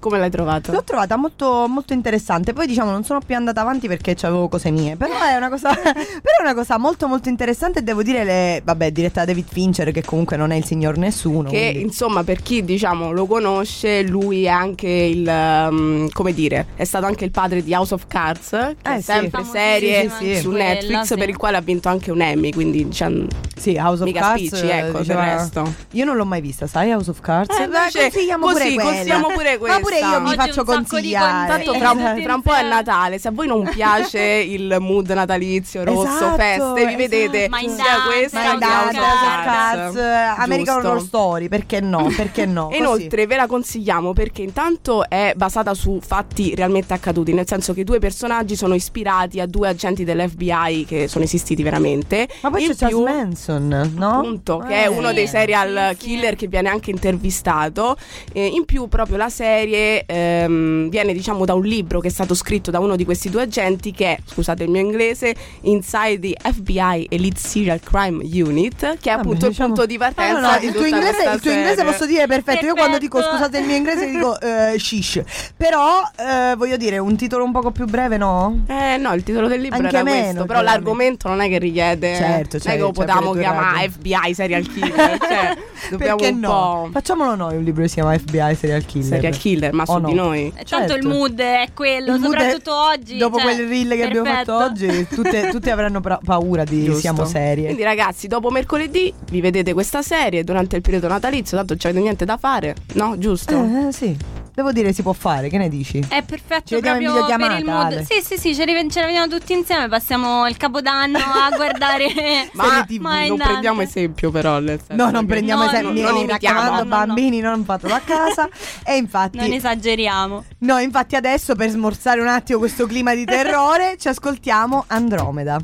Come 0.00 0.18
l'hai 0.18 0.30
trovato? 0.30 0.70
L'ho 0.70 0.84
trovata 0.84 1.16
molto, 1.16 1.66
molto 1.68 1.92
interessante. 1.92 2.52
Poi 2.52 2.66
diciamo 2.68 2.90
non 2.92 3.02
sono 3.02 3.20
più 3.24 3.34
andata 3.34 3.60
avanti 3.60 3.88
perché 3.88 4.16
avevo 4.22 4.46
cose 4.48 4.70
mie. 4.70 4.94
Però 4.96 5.12
è 5.20 5.34
una 5.36 5.48
cosa, 5.48 5.74
però 5.74 6.36
è 6.38 6.42
una 6.42 6.54
cosa 6.54 6.78
molto 6.78 7.08
molto 7.08 7.28
interessante. 7.28 7.80
E 7.80 7.82
devo 7.82 8.02
dire, 8.04 8.22
le, 8.24 8.60
vabbè, 8.64 8.92
diretta 8.92 9.20
da 9.20 9.26
David 9.26 9.46
Fincher, 9.50 9.90
che 9.90 10.04
comunque 10.04 10.36
non 10.36 10.52
è 10.52 10.56
il 10.56 10.64
signor 10.64 10.96
nessuno. 10.98 11.50
Che 11.50 11.58
quindi- 11.70 11.80
insomma, 11.82 12.22
per 12.22 12.42
chi 12.42 12.64
diciamo 12.64 13.10
lo 13.10 13.26
conosce, 13.26 14.02
lui 14.02 14.44
è 14.44 14.48
anche 14.48 14.88
il 14.88 15.26
um, 15.26 16.08
come 16.12 16.32
dire, 16.32 16.66
è 16.76 16.84
stato 16.84 17.06
anche 17.06 17.24
il 17.24 17.30
padre 17.32 17.64
di 17.64 17.74
House 17.74 17.94
of 17.94 18.06
Cards, 18.06 18.50
che 18.50 18.76
Eh, 18.92 18.94
è 18.94 18.98
sì. 18.98 19.02
sempre 19.02 19.42
serie 19.44 20.02
Sì, 20.10 20.14
sì, 20.26 20.34
sì. 20.36 20.40
su 20.42 20.50
Quella, 20.50 20.64
Netflix, 20.64 21.02
sì. 21.02 21.14
per 21.16 21.28
il 21.28 21.36
quale 21.36 21.56
ha 21.56 21.60
vinto 21.60 21.88
anche 21.88 22.12
un 22.12 22.20
Emmy. 22.20 22.52
Quindi 22.52 22.84
diciamo, 22.86 23.26
Sì, 23.56 23.74
House 23.76 24.02
of 24.02 24.06
mica 24.08 24.20
Cards. 24.20 24.46
spicci, 24.46 24.68
ecco, 24.68 24.98
diceva- 25.00 25.24
del 25.24 25.32
resto. 25.38 25.74
Io 25.92 26.04
non 26.04 26.14
l'ho 26.16 26.24
mai 26.24 26.40
vista, 26.40 26.68
sai, 26.68 26.92
House 26.92 27.10
of 27.10 27.20
Cards? 27.20 27.58
Eh, 27.58 27.64
invece, 27.64 28.00
consigliamo 28.02 28.46
così, 28.46 28.54
pure 28.58 28.74
quella. 28.74 28.90
consigliamo 28.90 29.26
pure 29.28 29.58
Ma 29.68 29.80
pure 29.88 29.98
io 30.00 30.20
mi 30.20 30.28
Oggi 30.28 30.36
faccio 30.36 30.64
consigliare. 30.64 31.48
Tanto 31.48 31.72
Sì, 31.72 31.78
fra, 31.78 31.94
fra 31.94 32.34
un 32.34 32.42
po' 32.42 32.54
è. 32.54 32.62
Natale, 32.62 33.18
se 33.18 33.28
a 33.28 33.30
voi 33.30 33.46
non 33.46 33.68
piace 33.68 34.20
il 34.46 34.76
mood 34.80 35.08
natalizio, 35.10 35.84
rosso, 35.84 36.02
Esatto, 36.08 36.36
feste, 36.36 36.86
vi 36.86 36.96
vedete 36.96 37.44
esatto. 37.44 37.56
Mind 37.56 37.74
sia 37.74 38.02
questa 38.06 38.40
che 38.52 38.58
Cards. 38.58 38.96
Cards, 38.98 39.96
American. 40.38 40.76
Horror 40.78 41.00
Story, 41.02 41.48
perché 41.48 41.80
no? 41.80 42.10
Perché 42.14 42.46
no? 42.46 42.70
E 42.78 42.78
inoltre 42.78 43.26
ve 43.26 43.36
la 43.36 43.46
consigliamo 43.46 44.12
perché 44.12 44.42
intanto 44.42 45.08
è 45.08 45.32
basata 45.36 45.74
su 45.74 45.98
fatti 46.04 46.54
realmente 46.54 46.92
accaduti, 46.94 47.32
nel 47.32 47.46
senso 47.46 47.72
che 47.72 47.80
i 47.80 47.84
due 47.84 47.98
personaggi 47.98 48.56
sono 48.56 48.74
ispirati 48.74 49.40
a 49.40 49.46
due 49.46 49.68
agenti 49.68 50.04
dell'FBI 50.04 50.84
che 50.86 51.08
sono 51.08 51.24
esistiti 51.24 51.62
veramente. 51.62 52.28
Ma 52.42 52.50
poi 52.50 52.62
In 52.62 52.68
c'è 52.70 52.74
Charles 52.76 52.96
più- 52.96 53.04
Manson, 53.06 53.92
no? 53.94 54.10
Appunto, 54.18 54.58
che 54.58 54.74
Eh. 54.74 54.82
è 54.84 54.86
uno 54.86 55.12
dei 55.12 55.26
serial 55.26 55.90
sì, 55.98 56.06
killer 56.06 56.30
sì. 56.30 56.36
che 56.36 56.46
viene 56.48 56.68
anche 56.68 56.90
intervistato. 56.90 57.96
E 58.32 58.46
in 58.46 58.64
più, 58.64 58.88
proprio 58.88 59.16
la 59.16 59.28
serie 59.28 59.77
ehm, 60.06 60.88
viene, 60.88 61.12
diciamo, 61.12 61.44
da 61.44 61.54
un 61.54 61.64
libro 61.64 62.00
che 62.00 62.08
è 62.08 62.10
stato 62.10 62.34
scritto 62.34 62.70
da 62.70 62.78
uno 62.78 62.96
di 62.96 63.04
questi 63.04 63.30
due 63.30 63.42
agenti, 63.42 63.92
che 63.92 64.06
è, 64.06 64.18
scusate 64.24 64.64
il 64.64 64.70
mio 64.70 64.80
inglese, 64.80 65.34
Inside 65.62 66.18
the 66.20 66.34
FBI 66.52 67.06
Elite 67.10 67.38
Serial 67.40 67.80
Crime 67.80 68.22
Unit, 68.22 68.78
che 68.98 69.10
è 69.10 69.14
Vabbè, 69.14 69.20
appunto 69.20 69.48
diciamo- 69.48 69.68
il 69.68 69.74
punto 69.74 69.86
di 69.86 69.98
partenza 69.98 70.32
No, 70.32 70.40
no, 70.40 70.52
no, 70.52 70.58
di 70.58 70.66
il 70.66 70.72
tuo 70.72 70.84
inglese, 70.86 71.22
il 71.34 71.40
tuo 71.40 71.50
inglese 71.50 71.84
posso 71.84 72.06
dire 72.06 72.26
perfetto. 72.26 72.64
Io 72.66 72.74
quando 72.74 72.98
dico 72.98 73.16
Perfetto. 73.18 73.36
scusate 73.36 73.58
il 73.58 73.66
mio 73.66 73.76
inglese 73.76 74.10
dico 74.10 74.38
eh, 74.40 74.78
shish. 74.78 75.22
Però 75.56 76.02
eh, 76.16 76.54
voglio 76.56 76.76
dire 76.76 76.98
un 76.98 77.16
titolo 77.16 77.44
un 77.44 77.52
poco 77.52 77.70
più 77.70 77.84
breve, 77.86 78.16
no? 78.16 78.64
Eh 78.66 78.96
no, 78.96 79.12
il 79.14 79.22
titolo 79.22 79.48
del 79.48 79.60
libro 79.60 79.76
Anche 79.78 79.88
era 79.88 80.02
meno, 80.02 80.22
questo, 80.26 80.44
però 80.46 80.60
l'argomento 80.62 81.28
non 81.28 81.40
è 81.40 81.48
che 81.48 81.58
richiede 81.58 82.14
Certo, 82.14 82.26
non 82.26 82.36
è 82.36 82.46
che 82.48 82.60
certo, 82.60 82.84
lo 82.84 82.92
potevamo 82.92 83.32
c'hai 83.32 83.42
pure 83.42 83.44
tu 83.44 83.50
chiamare. 83.50 83.90
FBI 83.90 84.34
serial 84.34 84.66
killer, 84.72 85.18
cioè 85.18 85.56
dobbiamo 85.90 86.16
Perché 86.16 86.32
un 86.34 86.40
no? 86.40 86.48
po' 86.84 86.88
Facciamolo 86.92 87.34
noi 87.34 87.56
un 87.56 87.64
libro 87.64 87.82
che 87.82 87.88
si 87.88 87.94
chiama 87.94 88.16
FBI 88.18 88.54
Serial 88.54 88.84
Killer. 88.84 89.06
serial 89.08 89.36
killer, 89.36 89.67
ma 89.72 89.82
O 89.86 89.86
su 89.94 89.98
no? 89.98 90.08
di 90.08 90.14
noi. 90.14 90.52
Eh, 90.56 90.64
Tanto 90.64 90.94
il 90.94 91.02
Certo. 91.02 91.08
mood 91.08 91.40
è 91.40 91.68
quello, 91.74 92.14
Il 92.14 92.20
mood 92.20 92.34
è- 92.34 92.38
soprattutto 92.38 92.74
oggi. 92.74 93.16
Dopo 93.16 93.38
cioè, 93.38 93.54
quel 93.54 93.68
reel 93.68 93.88
che 93.96 94.02
abbiamo 94.04 94.22
perfetto. 94.22 94.58
fatto 94.58 94.70
oggi, 94.72 95.06
tutte, 95.08 95.48
tutti 95.52 95.70
avranno 95.70 96.00
pra- 96.00 96.20
paura 96.24 96.64
di 96.64 96.84
Giusto. 96.84 97.00
siamo 97.00 97.24
serie. 97.24 97.64
Quindi 97.66 97.82
ragazzi, 97.82 98.26
dopo 98.28 98.50
mercoledì 98.50 99.12
vi 99.30 99.40
vedete 99.40 99.72
questa 99.72 100.02
serie 100.02 100.44
durante 100.44 100.76
il 100.76 100.82
periodo 100.82 101.08
natalizio, 101.08 101.56
tanto 101.56 101.72
non 101.74 101.82
c'avete 101.82 102.00
niente 102.00 102.24
da 102.24 102.36
fare, 102.36 102.74
no? 102.94 103.16
Giusto? 103.18 103.54
Eh, 103.88 103.92
sì. 103.92 104.16
Devo 104.58 104.72
dire 104.72 104.92
si 104.92 105.02
può 105.02 105.12
fare, 105.12 105.48
che 105.48 105.56
ne 105.56 105.68
dici? 105.68 106.00
È 106.08 106.20
perfetto 106.24 106.62
Ci 106.66 106.74
vediamo 106.74 106.98
in 106.98 107.06
proprio 107.12 107.36
per 107.46 107.58
il 107.60 107.64
mood. 107.64 107.92
Ale. 107.92 108.04
Sì, 108.04 108.20
sì, 108.24 108.36
sì, 108.36 108.54
ce 108.56 108.64
ne, 108.64 108.90
ce 108.90 108.98
ne 108.98 109.06
vediamo 109.06 109.28
tutti 109.28 109.52
insieme. 109.52 109.86
Passiamo 109.86 110.48
il 110.48 110.56
capodanno 110.56 111.16
a 111.16 111.48
guardare. 111.54 112.08
Ma 112.54 112.84
TV. 112.84 112.98
Mindhunter. 112.98 113.28
non 113.28 113.36
prendiamo 113.38 113.82
esempio 113.82 114.32
però, 114.32 114.58
nel 114.58 114.80
senso 114.84 115.00
No, 115.00 115.12
non 115.12 115.26
prendiamo 115.26 115.62
No, 115.62 115.68
esempi, 115.70 116.00
no, 116.00 116.12
mi 116.12 116.26
raccomando, 116.26 116.70
No, 116.70 116.76
no, 116.76 116.82
no. 116.82 116.88
bambini, 116.88 117.38
non 117.38 117.62
fatelo 117.64 117.94
a 117.94 118.00
casa. 118.00 118.48
e 118.84 118.96
infatti, 118.96 119.38
Non 119.38 119.52
esageriamo. 119.52 120.44
no, 120.58 120.78
infatti 120.78 121.14
adesso 121.14 121.54
per 121.54 121.70
smorzare 121.70 122.20
un 122.20 122.26
attimo 122.26 122.58
questo 122.58 122.84
clima 122.88 123.14
di 123.14 123.24
terrore, 123.24 123.94
ci 124.00 124.08
ascoltiamo 124.08 124.86
Andromeda. 124.88 125.60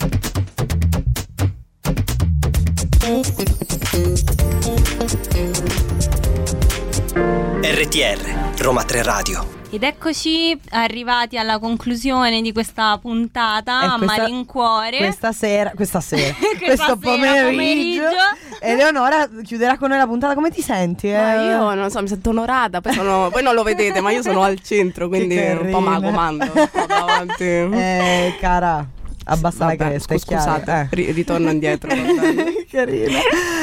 RTR, 7.67 8.61
Roma 8.63 8.83
3 8.85 9.03
Radio. 9.03 9.63
Ed 9.71 9.85
eccoci 9.85 10.55
arrivati 10.73 11.39
alla 11.39 11.59
conclusione 11.59 12.43
di 12.43 12.53
questa 12.53 12.99
puntata 13.01 13.79
a 13.81 13.97
questa- 13.97 14.19
malincuore. 14.21 14.99
Questa 14.99 15.33
sera, 15.33 15.73
questa 15.75 16.03
sera, 16.03 16.35
Questa 16.37 16.59
questo 16.67 16.85
sera, 16.85 16.97
pomeriggio, 16.97 17.51
pomeriggio. 17.53 18.07
Eleonora 18.61 19.29
chiuderà 19.43 19.79
con 19.79 19.89
noi 19.89 19.97
la 19.97 20.07
puntata. 20.07 20.35
Come 20.35 20.51
ti 20.51 20.61
senti? 20.61 21.09
Ma 21.11 21.37
eh? 21.43 21.45
io 21.47 21.73
non 21.73 21.89
so, 21.91 22.03
mi 22.03 22.09
sento 22.09 22.29
onorata. 22.29 22.83
Poi 22.83 22.93
sono, 22.93 23.31
voi 23.31 23.43
non 23.43 23.55
lo 23.55 23.63
vedete, 23.63 24.03
ma 24.03 24.11
io 24.11 24.21
sono 24.21 24.43
al 24.43 24.61
centro, 24.61 25.09
quindi 25.09 25.35
un 25.39 25.71
po' 25.71 25.81
la 25.81 25.91
carina. 25.93 26.07
comando. 26.11 26.45
Sto 26.45 26.85
davanti. 26.87 27.45
Eh, 27.45 28.37
cara, 28.41 28.87
abbassa 29.25 29.65
Vabbè, 29.67 29.77
la 29.77 29.89
cresta, 29.91 30.15
è 30.15 30.19
scu- 30.19 30.37
scusate, 30.37 30.71
Eh. 30.71 30.87
ri- 30.91 31.11
ritorno 31.13 31.51
indietro. 31.51 31.89
Carina. 32.71 33.19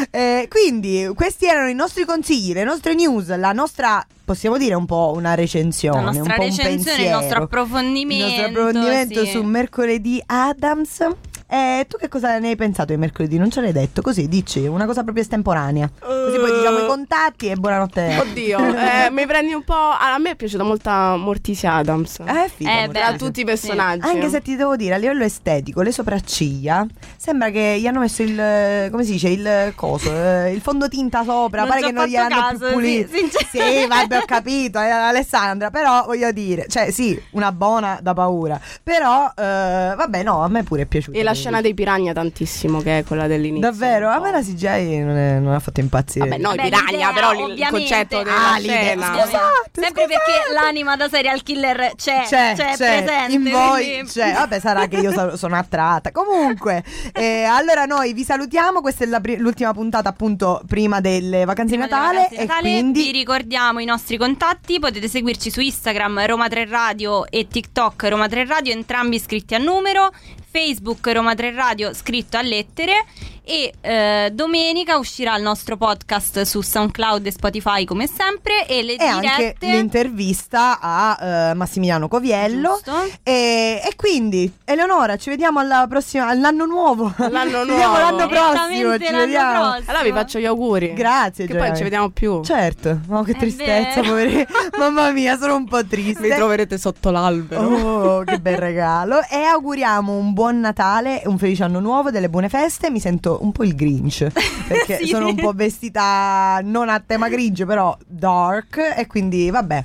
Eh, 0.09 0.47
quindi, 0.49 1.09
questi 1.15 1.45
erano 1.45 1.69
i 1.69 1.73
nostri 1.73 2.05
consigli, 2.05 2.53
le 2.53 2.63
nostre 2.63 2.93
news, 2.93 3.35
la 3.35 3.51
nostra, 3.51 4.05
possiamo 4.25 4.57
dire 4.57 4.73
un 4.75 4.85
po' 4.85 5.11
una 5.15 5.33
recensione, 5.35 6.01
La 6.03 6.09
un 6.09 6.15
nostra 6.17 6.35
po' 6.35 6.41
un 6.41 6.47
recensione, 6.47 6.75
il 6.79 6.83
pensiero. 6.85 7.19
nostro 7.19 7.43
approfondimento. 7.43 8.25
Il 8.25 8.31
nostro 8.31 8.45
approfondimento 8.61 9.25
sì. 9.25 9.31
su 9.31 9.43
mercoledì 9.43 10.21
Adams. 10.25 11.07
Eh, 11.53 11.85
tu 11.89 11.97
che 11.97 12.07
cosa 12.07 12.39
ne 12.39 12.47
hai 12.47 12.55
pensato 12.55 12.93
di 12.93 12.97
mercoledì? 12.97 13.37
Non 13.37 13.51
ce 13.51 13.59
l'hai 13.59 13.73
detto, 13.73 14.01
così 14.01 14.29
dici, 14.29 14.65
una 14.67 14.85
cosa 14.85 15.03
proprio 15.03 15.21
estemporanea. 15.21 15.89
Così 15.99 16.37
poi 16.37 16.49
diciamo 16.53 16.79
i 16.79 16.85
contatti 16.85 17.47
e 17.49 17.55
buonanotte. 17.55 18.19
Oddio, 18.21 18.57
eh, 18.57 19.09
mi 19.11 19.25
prendi 19.25 19.51
un 19.51 19.61
po'. 19.65 19.73
A 19.73 20.17
me 20.17 20.29
è 20.29 20.35
piaciuta 20.37 20.63
molto 20.63 20.89
Morticia 20.89 21.73
Adams. 21.73 22.19
Eh, 22.19 22.49
figa, 22.55 22.83
Eh, 22.83 22.87
beh, 22.87 22.93
bene. 22.93 23.17
tutti 23.17 23.41
i 23.41 23.43
personaggi. 23.43 24.07
Anche 24.07 24.29
se 24.29 24.41
ti 24.41 24.55
devo 24.55 24.77
dire, 24.77 24.93
a 24.93 24.97
livello 24.97 25.25
estetico, 25.25 25.81
le 25.81 25.91
sopracciglia 25.91 26.85
sembra 27.17 27.49
che 27.49 27.79
gli 27.81 27.85
hanno 27.85 27.99
messo 27.99 28.23
il 28.23 28.39
eh, 28.39 28.87
come 28.89 29.03
si 29.03 29.11
dice, 29.11 29.27
il 29.27 29.73
coso, 29.75 30.09
eh, 30.09 30.53
il 30.53 30.61
fondotinta 30.61 31.25
sopra, 31.25 31.63
Non 31.63 31.67
pare 31.69 31.81
che 31.81 31.91
non 31.91 32.05
gli 32.05 32.15
hanno 32.15 32.29
caso, 32.39 32.57
più 32.59 32.67
sì, 32.67 32.73
pulito. 32.73 33.09
sincer- 33.13 33.47
Sì, 33.49 33.87
vabbè, 33.87 34.17
ho 34.19 34.25
capito, 34.25 34.79
è 34.79 34.89
Alessandra, 34.89 35.69
però 35.69 36.05
voglio 36.05 36.31
dire, 36.31 36.67
cioè 36.69 36.91
sì, 36.91 37.21
una 37.31 37.51
buona 37.51 37.99
da 38.01 38.13
paura. 38.13 38.57
Però 38.81 39.25
eh, 39.35 39.93
vabbè, 39.97 40.23
no, 40.23 40.41
a 40.43 40.47
me 40.47 40.63
pure 40.63 40.83
è 40.83 40.85
piaciuta. 40.85 41.17
E 41.17 41.23
la 41.23 41.39
scena 41.41 41.61
dei 41.61 41.73
piranha 41.73 42.13
tantissimo, 42.13 42.79
che 42.81 42.99
è 42.99 43.03
quella 43.03 43.27
dell'inizio. 43.27 43.69
Davvero? 43.69 44.09
A 44.09 44.19
me 44.19 44.31
la 44.31 44.41
CGI 44.41 44.99
non, 44.99 45.15
è- 45.17 45.39
non 45.39 45.53
ha 45.53 45.59
fatto 45.59 45.79
impazzire. 45.79 46.27
Vabbè, 46.29 46.41
no, 46.41 46.53
i 46.53 46.57
piranha, 46.57 46.91
l'idea, 46.91 47.11
però 47.11 47.31
il- 47.33 47.37
il 47.39 47.43
ovviamente. 47.51 47.69
concetto 47.71 48.17
della 48.23 48.51
Ah, 48.53 48.57
l'idea. 48.57 48.75
scena. 48.77 49.05
Scusate, 49.05 49.29
Sempre 49.73 50.03
scusate. 50.03 50.07
perché 50.07 50.53
l'anima 50.53 50.95
da 50.95 51.09
serial 51.09 51.43
killer 51.43 51.93
c'è, 51.95 52.21
c'è, 52.27 52.53
c'è, 52.55 52.75
c'è, 52.75 53.03
presente. 53.03 53.33
in 53.33 53.43
voi 53.49 53.83
quindi- 53.83 54.09
c'è. 54.11 54.33
Vabbè, 54.33 54.59
sarà 54.59 54.87
che 54.87 54.97
io 54.97 55.11
so- 55.11 55.35
sono 55.37 55.55
attratta. 55.57 56.11
Comunque, 56.11 56.83
eh, 57.13 57.43
allora 57.43 57.85
noi 57.85 58.13
vi 58.13 58.23
salutiamo. 58.23 58.81
Questa 58.81 59.03
è 59.03 59.07
la 59.07 59.19
pri- 59.19 59.37
l'ultima 59.37 59.73
puntata, 59.73 60.09
appunto, 60.09 60.61
prima 60.67 60.99
delle 61.01 61.45
vacanze 61.45 61.75
Prima 61.77 61.85
di 61.87 61.91
delle 61.91 62.01
Natale. 62.01 62.15
vacanze 62.21 62.35
di 62.35 62.41
E 62.41 62.45
Natale, 62.45 62.61
quindi 62.69 63.03
vi 63.03 63.11
ricordiamo 63.11 63.79
i 63.79 63.85
nostri 63.85 64.17
contatti, 64.17 64.79
potete 64.79 65.07
seguirci 65.07 65.49
su 65.51 65.59
Instagram 65.61 66.25
Roma 66.25 66.47
3 66.47 66.65
Radio 66.65 67.25
e 67.27 67.47
TikTok 67.47 68.03
Roma 68.09 68.27
3 68.27 68.45
Radio, 68.45 68.73
entrambi 68.73 69.15
iscritti 69.15 69.55
a 69.55 69.57
numero, 69.57 70.11
Facebook 70.51 71.07
Roma 71.13 71.30
3 71.35 71.53
Radio 71.53 71.93
scritto 71.93 72.37
a 72.37 72.41
lettere 72.41 73.05
e 73.43 73.73
eh, 73.81 74.29
domenica 74.31 74.97
uscirà 74.97 75.35
il 75.35 75.43
nostro 75.43 75.75
podcast 75.75 76.41
su 76.41 76.61
SoundCloud 76.61 77.25
e 77.25 77.31
Spotify 77.31 77.85
come 77.85 78.07
sempre 78.07 78.67
e 78.67 78.83
le 78.83 78.95
e 78.95 79.03
anche 79.03 79.27
dirette 79.35 79.71
l'intervista 79.71 80.79
a 80.79 81.49
eh, 81.49 81.53
Massimiliano 81.55 82.07
Coviello. 82.07 82.79
E, 83.23 83.81
e 83.83 83.90
quindi, 84.11 84.51
Eleonora, 84.65 85.15
ci 85.15 85.29
vediamo 85.29 85.59
alla 85.59 85.85
prossima, 85.87 86.27
all'anno 86.27 86.65
nuovo. 86.65 87.13
All'anno 87.17 87.63
Ci 87.63 87.69
vediamo 87.69 87.97
nuovo. 87.97 88.17
l'anno 88.17 88.27
prossimo. 88.27 88.97
Ci 88.97 89.03
l'anno 89.05 89.17
vediamo. 89.19 89.59
prossimo. 89.69 89.89
Allora 89.89 90.03
vi 90.03 90.11
faccio 90.11 90.39
gli 90.39 90.45
auguri. 90.45 90.93
Grazie, 90.93 91.45
Che 91.47 91.55
poi 91.55 91.67
non 91.67 91.75
ci 91.77 91.83
vediamo 91.83 92.09
più. 92.09 92.43
Certo, 92.43 92.99
ma 93.07 93.23
che 93.23 93.31
È 93.31 93.37
tristezza, 93.37 94.01
vero. 94.01 94.07
poverina. 94.09 94.45
Mamma 94.77 95.11
mia, 95.11 95.37
sono 95.37 95.55
un 95.55 95.65
po' 95.65 95.85
triste. 95.85 96.21
Mi 96.27 96.35
troverete 96.35 96.77
sotto 96.77 97.09
l'albero. 97.09 97.61
Oh, 97.61 98.23
che 98.23 98.37
bel 98.41 98.57
regalo! 98.57 99.19
E 99.29 99.43
auguriamo 99.43 100.11
un 100.13 100.33
buon 100.33 100.59
Natale, 100.59 101.21
un 101.25 101.37
felice 101.37 101.63
anno 101.63 101.79
nuovo, 101.79 102.11
delle 102.11 102.27
buone 102.29 102.49
feste. 102.49 102.89
Mi 102.91 102.99
sento 102.99 103.39
un 103.41 103.51
po' 103.53 103.63
il 103.63 103.75
Grinch 103.75 104.27
perché 104.67 104.97
Sì. 104.97 105.07
sono 105.07 105.27
un 105.27 105.35
po' 105.35 105.53
vestita 105.53 106.59
non 106.63 106.89
a 106.89 107.01
tema 107.05 107.29
Grinch, 107.29 107.63
però 107.65 107.95
dark. 108.05 108.93
E 108.97 109.07
quindi, 109.07 109.49
vabbè, 109.49 109.83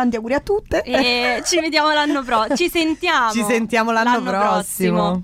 tanti 0.00 0.16
auguri 0.16 0.34
a 0.34 0.40
tutte. 0.40 0.82
E 0.82 1.42
ci 1.44 1.60
vediamo 1.60 1.92
l'anno 1.92 2.22
prossimo. 2.22 2.56
Ci 2.56 2.70
sentiamo. 2.70 3.32
Ci 3.32 3.44
sentiamo 3.44 3.92
l'anno, 3.92 4.22
prossimo. 4.22 5.22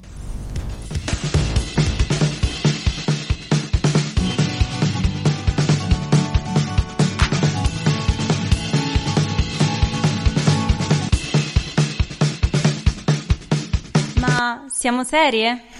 Ma 14.18 14.64
siamo 14.68 15.04
serie? 15.04 15.74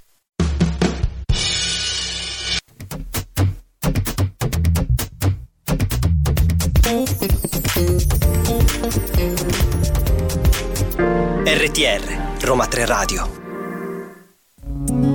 RTR 11.49 12.41
Roma 12.41 12.67
3 12.67 12.87
Radio 12.87 13.36